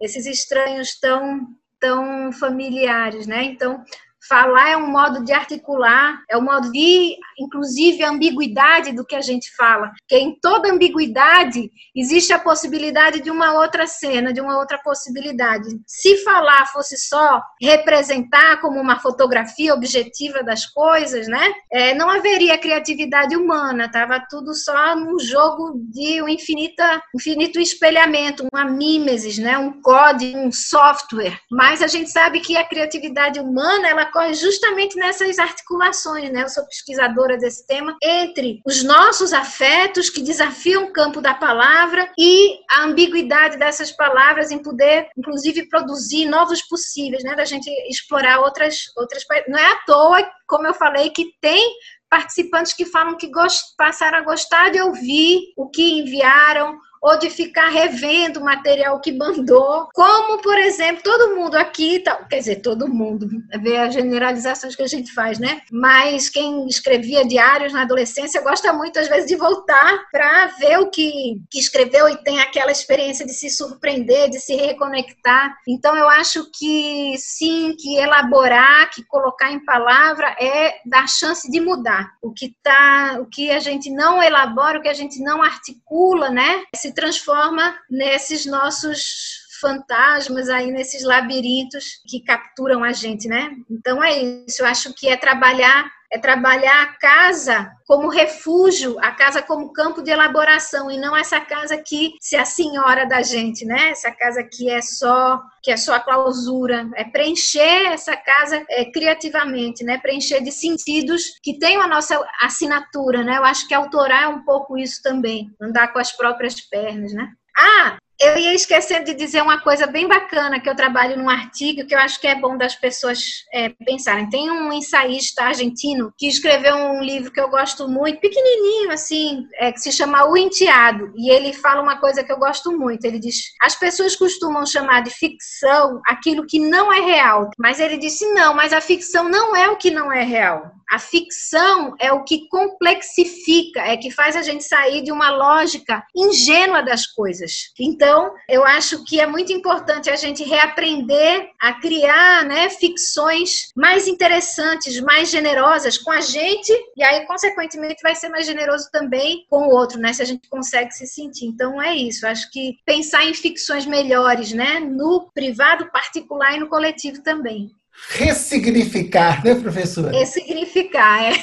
esses 0.00 0.26
estranhos 0.26 0.98
tão 1.00 1.46
tão 1.78 2.32
familiares, 2.32 3.26
né? 3.26 3.44
Então, 3.44 3.82
Falar 4.28 4.70
é 4.70 4.76
um 4.76 4.88
modo 4.88 5.24
de 5.24 5.32
articular, 5.32 6.18
é 6.28 6.36
um 6.36 6.42
modo 6.42 6.70
de, 6.72 7.16
inclusive, 7.38 8.02
a 8.02 8.10
ambiguidade 8.10 8.92
do 8.92 9.04
que 9.04 9.14
a 9.14 9.20
gente 9.20 9.54
fala. 9.54 9.92
Que 10.08 10.16
em 10.16 10.38
toda 10.40 10.70
ambiguidade 10.70 11.70
existe 11.94 12.32
a 12.32 12.38
possibilidade 12.38 13.20
de 13.20 13.30
uma 13.30 13.54
outra 13.54 13.86
cena, 13.86 14.32
de 14.32 14.40
uma 14.40 14.58
outra 14.58 14.78
possibilidade. 14.78 15.68
Se 15.86 16.16
falar 16.24 16.66
fosse 16.66 16.96
só 16.96 17.42
representar 17.60 18.60
como 18.60 18.80
uma 18.80 18.98
fotografia 18.98 19.74
objetiva 19.74 20.42
das 20.42 20.66
coisas, 20.66 21.28
né? 21.28 21.52
É, 21.70 21.94
não 21.94 22.10
haveria 22.10 22.58
criatividade 22.58 23.36
humana, 23.36 23.90
tava 23.90 24.24
tudo 24.28 24.54
só 24.54 24.96
num 24.96 25.18
jogo 25.18 25.74
de 25.90 26.22
um 26.22 26.28
infinita, 26.28 27.02
infinito 27.14 27.60
espelhamento, 27.60 28.46
uma 28.52 28.64
mimesis, 28.64 29.38
né? 29.38 29.58
Um 29.58 29.80
código, 29.80 30.38
um 30.38 30.52
software. 30.52 31.38
Mas 31.50 31.82
a 31.82 31.86
gente 31.86 32.10
sabe 32.10 32.40
que 32.40 32.56
a 32.56 32.64
criatividade 32.64 33.38
humana 33.40 33.88
ela 33.88 34.06
ocorre 34.16 34.34
justamente 34.34 34.96
nessas 34.96 35.38
articulações, 35.38 36.32
né? 36.32 36.42
Eu 36.42 36.48
sou 36.48 36.64
pesquisadora 36.64 37.36
desse 37.36 37.66
tema, 37.66 37.96
entre 38.02 38.62
os 38.64 38.82
nossos 38.82 39.32
afetos 39.32 40.08
que 40.08 40.22
desafiam 40.22 40.84
o 40.84 40.92
campo 40.92 41.20
da 41.20 41.34
palavra 41.34 42.10
e 42.18 42.58
a 42.70 42.84
ambiguidade 42.84 43.58
dessas 43.58 43.92
palavras 43.92 44.50
em 44.50 44.62
poder, 44.62 45.08
inclusive, 45.16 45.68
produzir 45.68 46.26
novos 46.26 46.62
possíveis, 46.62 47.22
né? 47.22 47.34
Da 47.34 47.44
gente 47.44 47.70
explorar 47.90 48.40
outras, 48.40 48.90
outras. 48.96 49.22
Não 49.48 49.58
é 49.58 49.72
à 49.72 49.76
toa, 49.86 50.30
como 50.48 50.66
eu 50.66 50.74
falei, 50.74 51.10
que 51.10 51.32
tem 51.40 51.62
participantes 52.08 52.72
que 52.72 52.86
falam 52.86 53.16
que 53.16 53.30
gost... 53.30 53.74
passaram 53.76 54.18
a 54.18 54.22
gostar 54.22 54.70
de 54.70 54.80
ouvir 54.80 55.40
o 55.56 55.68
que 55.68 56.00
enviaram 56.00 56.78
ou 57.02 57.18
de 57.18 57.30
ficar 57.30 57.68
revendo 57.68 58.40
o 58.40 58.44
material 58.44 59.00
que 59.00 59.12
mandou. 59.12 59.88
Como, 59.94 60.42
por 60.42 60.58
exemplo, 60.58 61.02
todo 61.02 61.34
mundo 61.34 61.56
aqui, 61.56 62.00
tá, 62.00 62.16
quer 62.24 62.38
dizer, 62.38 62.56
todo 62.56 62.88
mundo, 62.88 63.28
ver 63.60 63.78
as 63.78 63.94
generalizações 63.94 64.74
que 64.74 64.82
a 64.82 64.88
gente 64.88 65.12
faz, 65.12 65.38
né? 65.38 65.60
Mas 65.70 66.28
quem 66.28 66.66
escrevia 66.66 67.24
diários 67.24 67.72
na 67.72 67.82
adolescência 67.82 68.42
gosta 68.42 68.72
muito, 68.72 68.98
às 68.98 69.08
vezes, 69.08 69.26
de 69.26 69.36
voltar 69.36 70.04
para 70.10 70.46
ver 70.58 70.78
o 70.78 70.90
que, 70.90 71.40
que 71.50 71.58
escreveu 71.58 72.08
e 72.08 72.16
tem 72.18 72.40
aquela 72.40 72.72
experiência 72.72 73.24
de 73.24 73.32
se 73.32 73.50
surpreender, 73.50 74.28
de 74.28 74.40
se 74.40 74.54
reconectar. 74.54 75.56
Então, 75.68 75.96
eu 75.96 76.08
acho 76.08 76.50
que 76.52 77.14
sim, 77.18 77.74
que 77.78 77.96
elaborar, 77.96 78.90
que 78.90 79.04
colocar 79.04 79.52
em 79.52 79.64
palavra 79.64 80.34
é 80.40 80.80
dar 80.84 81.08
chance 81.08 81.50
de 81.50 81.60
mudar. 81.60 82.10
O 82.22 82.32
que 82.32 82.54
tá, 82.62 83.18
o 83.20 83.26
que 83.26 83.50
a 83.50 83.60
gente 83.60 83.90
não 83.90 84.22
elabora, 84.22 84.78
o 84.78 84.82
que 84.82 84.88
a 84.88 84.94
gente 84.94 85.22
não 85.22 85.42
articula, 85.42 86.30
né? 86.30 86.62
Se 86.86 86.94
transforma 86.94 87.76
nesses 87.90 88.46
nossos 88.46 89.44
fantasmas 89.60 90.48
aí 90.48 90.70
nesses 90.70 91.02
labirintos 91.02 92.00
que 92.06 92.20
capturam 92.20 92.84
a 92.84 92.92
gente, 92.92 93.26
né? 93.26 93.56
Então 93.68 94.04
é 94.04 94.22
isso, 94.46 94.62
eu 94.62 94.66
acho 94.66 94.94
que 94.94 95.08
é 95.08 95.16
trabalhar 95.16 95.90
é 96.12 96.18
trabalhar 96.18 96.82
a 96.82 96.92
casa 96.98 97.72
como 97.86 98.08
refúgio, 98.08 98.96
a 99.00 99.12
casa 99.12 99.42
como 99.42 99.72
campo 99.72 100.02
de 100.02 100.10
elaboração 100.10 100.90
e 100.90 100.98
não 100.98 101.16
essa 101.16 101.40
casa 101.40 101.76
que 101.76 102.12
se 102.20 102.36
a 102.36 102.44
senhora 102.44 103.06
da 103.06 103.22
gente, 103.22 103.64
né? 103.64 103.90
Essa 103.90 104.10
casa 104.10 104.42
que 104.42 104.70
é 104.70 104.82
só 104.82 105.40
que 105.62 105.70
é 105.70 105.76
só 105.76 105.94
a 105.94 106.00
clausura, 106.00 106.88
é 106.94 107.02
preencher 107.02 107.86
essa 107.86 108.16
casa 108.16 108.64
é, 108.70 108.84
criativamente, 108.84 109.82
né? 109.82 109.98
Preencher 109.98 110.40
de 110.40 110.52
sentidos 110.52 111.32
que 111.42 111.58
tenham 111.58 111.82
a 111.82 111.88
nossa 111.88 112.24
assinatura, 112.40 113.24
né? 113.24 113.36
Eu 113.36 113.44
acho 113.44 113.66
que 113.66 113.74
autorar 113.74 114.24
é 114.24 114.28
um 114.28 114.44
pouco 114.44 114.78
isso 114.78 115.02
também, 115.02 115.50
andar 115.60 115.92
com 115.92 115.98
as 115.98 116.12
próprias 116.12 116.60
pernas, 116.60 117.12
né? 117.12 117.28
Ah, 117.56 117.96
Eu 118.18 118.38
ia 118.38 118.54
esquecendo 118.54 119.04
de 119.04 119.14
dizer 119.14 119.42
uma 119.42 119.60
coisa 119.60 119.86
bem 119.86 120.08
bacana 120.08 120.58
que 120.58 120.68
eu 120.68 120.74
trabalho 120.74 121.18
num 121.18 121.28
artigo 121.28 121.86
que 121.86 121.94
eu 121.94 121.98
acho 121.98 122.18
que 122.18 122.26
é 122.26 122.34
bom 122.34 122.56
das 122.56 122.74
pessoas 122.74 123.44
é, 123.52 123.68
pensarem. 123.84 124.28
Tem 124.30 124.50
um 124.50 124.72
ensaísta 124.72 125.44
argentino 125.44 126.12
que 126.16 126.26
escreveu 126.26 126.76
um 126.76 127.02
livro 127.02 127.30
que 127.30 127.40
eu 127.40 127.50
gosto 127.50 127.86
muito, 127.86 128.20
pequenininho 128.20 128.90
assim, 128.90 129.46
é, 129.56 129.70
que 129.70 129.80
se 129.80 129.92
chama 129.92 130.24
O 130.26 130.36
Enteado. 130.36 131.12
E 131.14 131.30
ele 131.30 131.52
fala 131.52 131.82
uma 131.82 131.98
coisa 132.00 132.24
que 132.24 132.32
eu 132.32 132.38
gosto 132.38 132.72
muito. 132.72 133.04
Ele 133.04 133.18
diz: 133.18 133.52
as 133.60 133.76
pessoas 133.76 134.16
costumam 134.16 134.64
chamar 134.64 135.02
de 135.02 135.10
ficção 135.10 136.00
aquilo 136.06 136.46
que 136.46 136.58
não 136.58 136.90
é 136.92 137.00
real. 137.00 137.50
Mas 137.58 137.80
ele 137.80 137.98
disse: 137.98 138.26
não, 138.32 138.54
mas 138.54 138.72
a 138.72 138.80
ficção 138.80 139.28
não 139.28 139.54
é 139.54 139.68
o 139.68 139.76
que 139.76 139.90
não 139.90 140.10
é 140.10 140.22
real. 140.22 140.75
A 140.88 140.98
ficção 140.98 141.94
é 141.98 142.12
o 142.12 142.22
que 142.22 142.48
complexifica, 142.48 143.80
é 143.80 143.96
que 143.96 144.10
faz 144.10 144.36
a 144.36 144.42
gente 144.42 144.62
sair 144.62 145.02
de 145.02 145.10
uma 145.10 145.30
lógica 145.30 146.04
ingênua 146.14 146.82
das 146.82 147.06
coisas. 147.06 147.72
Então, 147.78 148.32
eu 148.48 148.64
acho 148.64 149.04
que 149.04 149.20
é 149.20 149.26
muito 149.26 149.52
importante 149.52 150.08
a 150.08 150.16
gente 150.16 150.44
reaprender 150.44 151.50
a 151.60 151.74
criar 151.74 152.44
né, 152.44 152.70
ficções 152.70 153.72
mais 153.74 154.06
interessantes, 154.06 155.00
mais 155.00 155.28
generosas 155.30 155.98
com 155.98 156.10
a 156.10 156.20
gente, 156.20 156.72
e 156.96 157.02
aí, 157.02 157.26
consequentemente, 157.26 158.02
vai 158.02 158.14
ser 158.14 158.28
mais 158.28 158.46
generoso 158.46 158.88
também 158.92 159.44
com 159.50 159.66
o 159.66 159.70
outro, 159.70 159.98
né? 159.98 160.12
Se 160.12 160.22
a 160.22 160.26
gente 160.26 160.48
consegue 160.48 160.92
se 160.92 161.06
sentir. 161.06 161.46
Então, 161.46 161.82
é 161.82 161.94
isso. 161.94 162.26
Acho 162.26 162.50
que 162.50 162.78
pensar 162.84 163.24
em 163.24 163.34
ficções 163.34 163.86
melhores, 163.86 164.52
né? 164.52 164.78
No 164.78 165.30
privado, 165.34 165.90
particular 165.90 166.54
e 166.56 166.60
no 166.60 166.68
coletivo 166.68 167.22
também 167.22 167.74
ressignificar, 168.10 169.44
né, 169.44 169.54
professora? 169.54 170.10
Ressignificar, 170.10 171.22
é. 171.22 171.34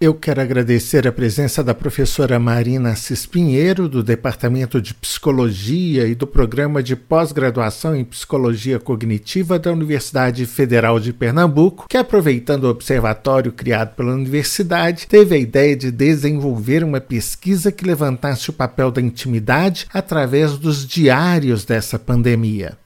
Eu 0.00 0.12
quero 0.12 0.40
agradecer 0.40 1.06
a 1.06 1.12
presença 1.12 1.64
da 1.64 1.72
professora 1.72 2.38
Marina 2.38 2.90
Assis 2.90 3.24
Pinheiro, 3.24 3.88
do 3.88 4.02
Departamento 4.02 4.78
de 4.82 4.92
Psicologia 4.92 6.06
e 6.06 6.14
do 6.14 6.26
Programa 6.26 6.82
de 6.82 6.94
Pós-Graduação 6.94 7.96
em 7.96 8.04
Psicologia 8.04 8.78
Cognitiva 8.78 9.58
da 9.58 9.72
Universidade 9.72 10.44
Federal 10.46 11.00
de 11.00 11.12
Pernambuco, 11.12 11.86
que, 11.88 11.96
aproveitando 11.96 12.64
o 12.64 12.70
observatório 12.70 13.50
criado 13.50 13.94
pela 13.94 14.12
universidade, 14.12 15.06
teve 15.06 15.36
a 15.36 15.38
ideia 15.38 15.74
de 15.74 15.90
desenvolver 15.90 16.84
uma 16.84 17.00
pesquisa 17.00 17.72
que 17.72 17.86
levantasse 17.86 18.50
o 18.50 18.52
papel 18.52 18.90
da 18.90 19.00
intimidade 19.00 19.86
através 19.94 20.58
dos 20.58 20.86
diários 20.86 21.64
dessa 21.64 21.98
pandemia. 21.98 22.76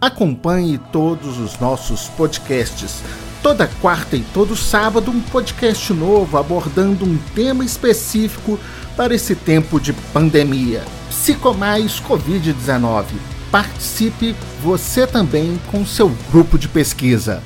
Acompanhe 0.00 0.78
todos 0.92 1.38
os 1.38 1.58
nossos 1.58 2.08
podcasts. 2.10 3.02
Toda 3.42 3.66
quarta 3.66 4.16
e 4.16 4.20
todo 4.32 4.54
sábado, 4.54 5.10
um 5.10 5.20
podcast 5.20 5.92
novo 5.92 6.38
abordando 6.38 7.04
um 7.04 7.18
tema 7.34 7.64
específico 7.64 8.60
para 8.96 9.12
esse 9.12 9.34
tempo 9.34 9.80
de 9.80 9.92
pandemia. 9.92 10.84
Psicomais 11.08 12.00
Covid-19. 12.00 13.06
Participe 13.50 14.36
você 14.62 15.04
também 15.04 15.58
com 15.68 15.84
seu 15.84 16.12
grupo 16.30 16.56
de 16.56 16.68
pesquisa. 16.68 17.42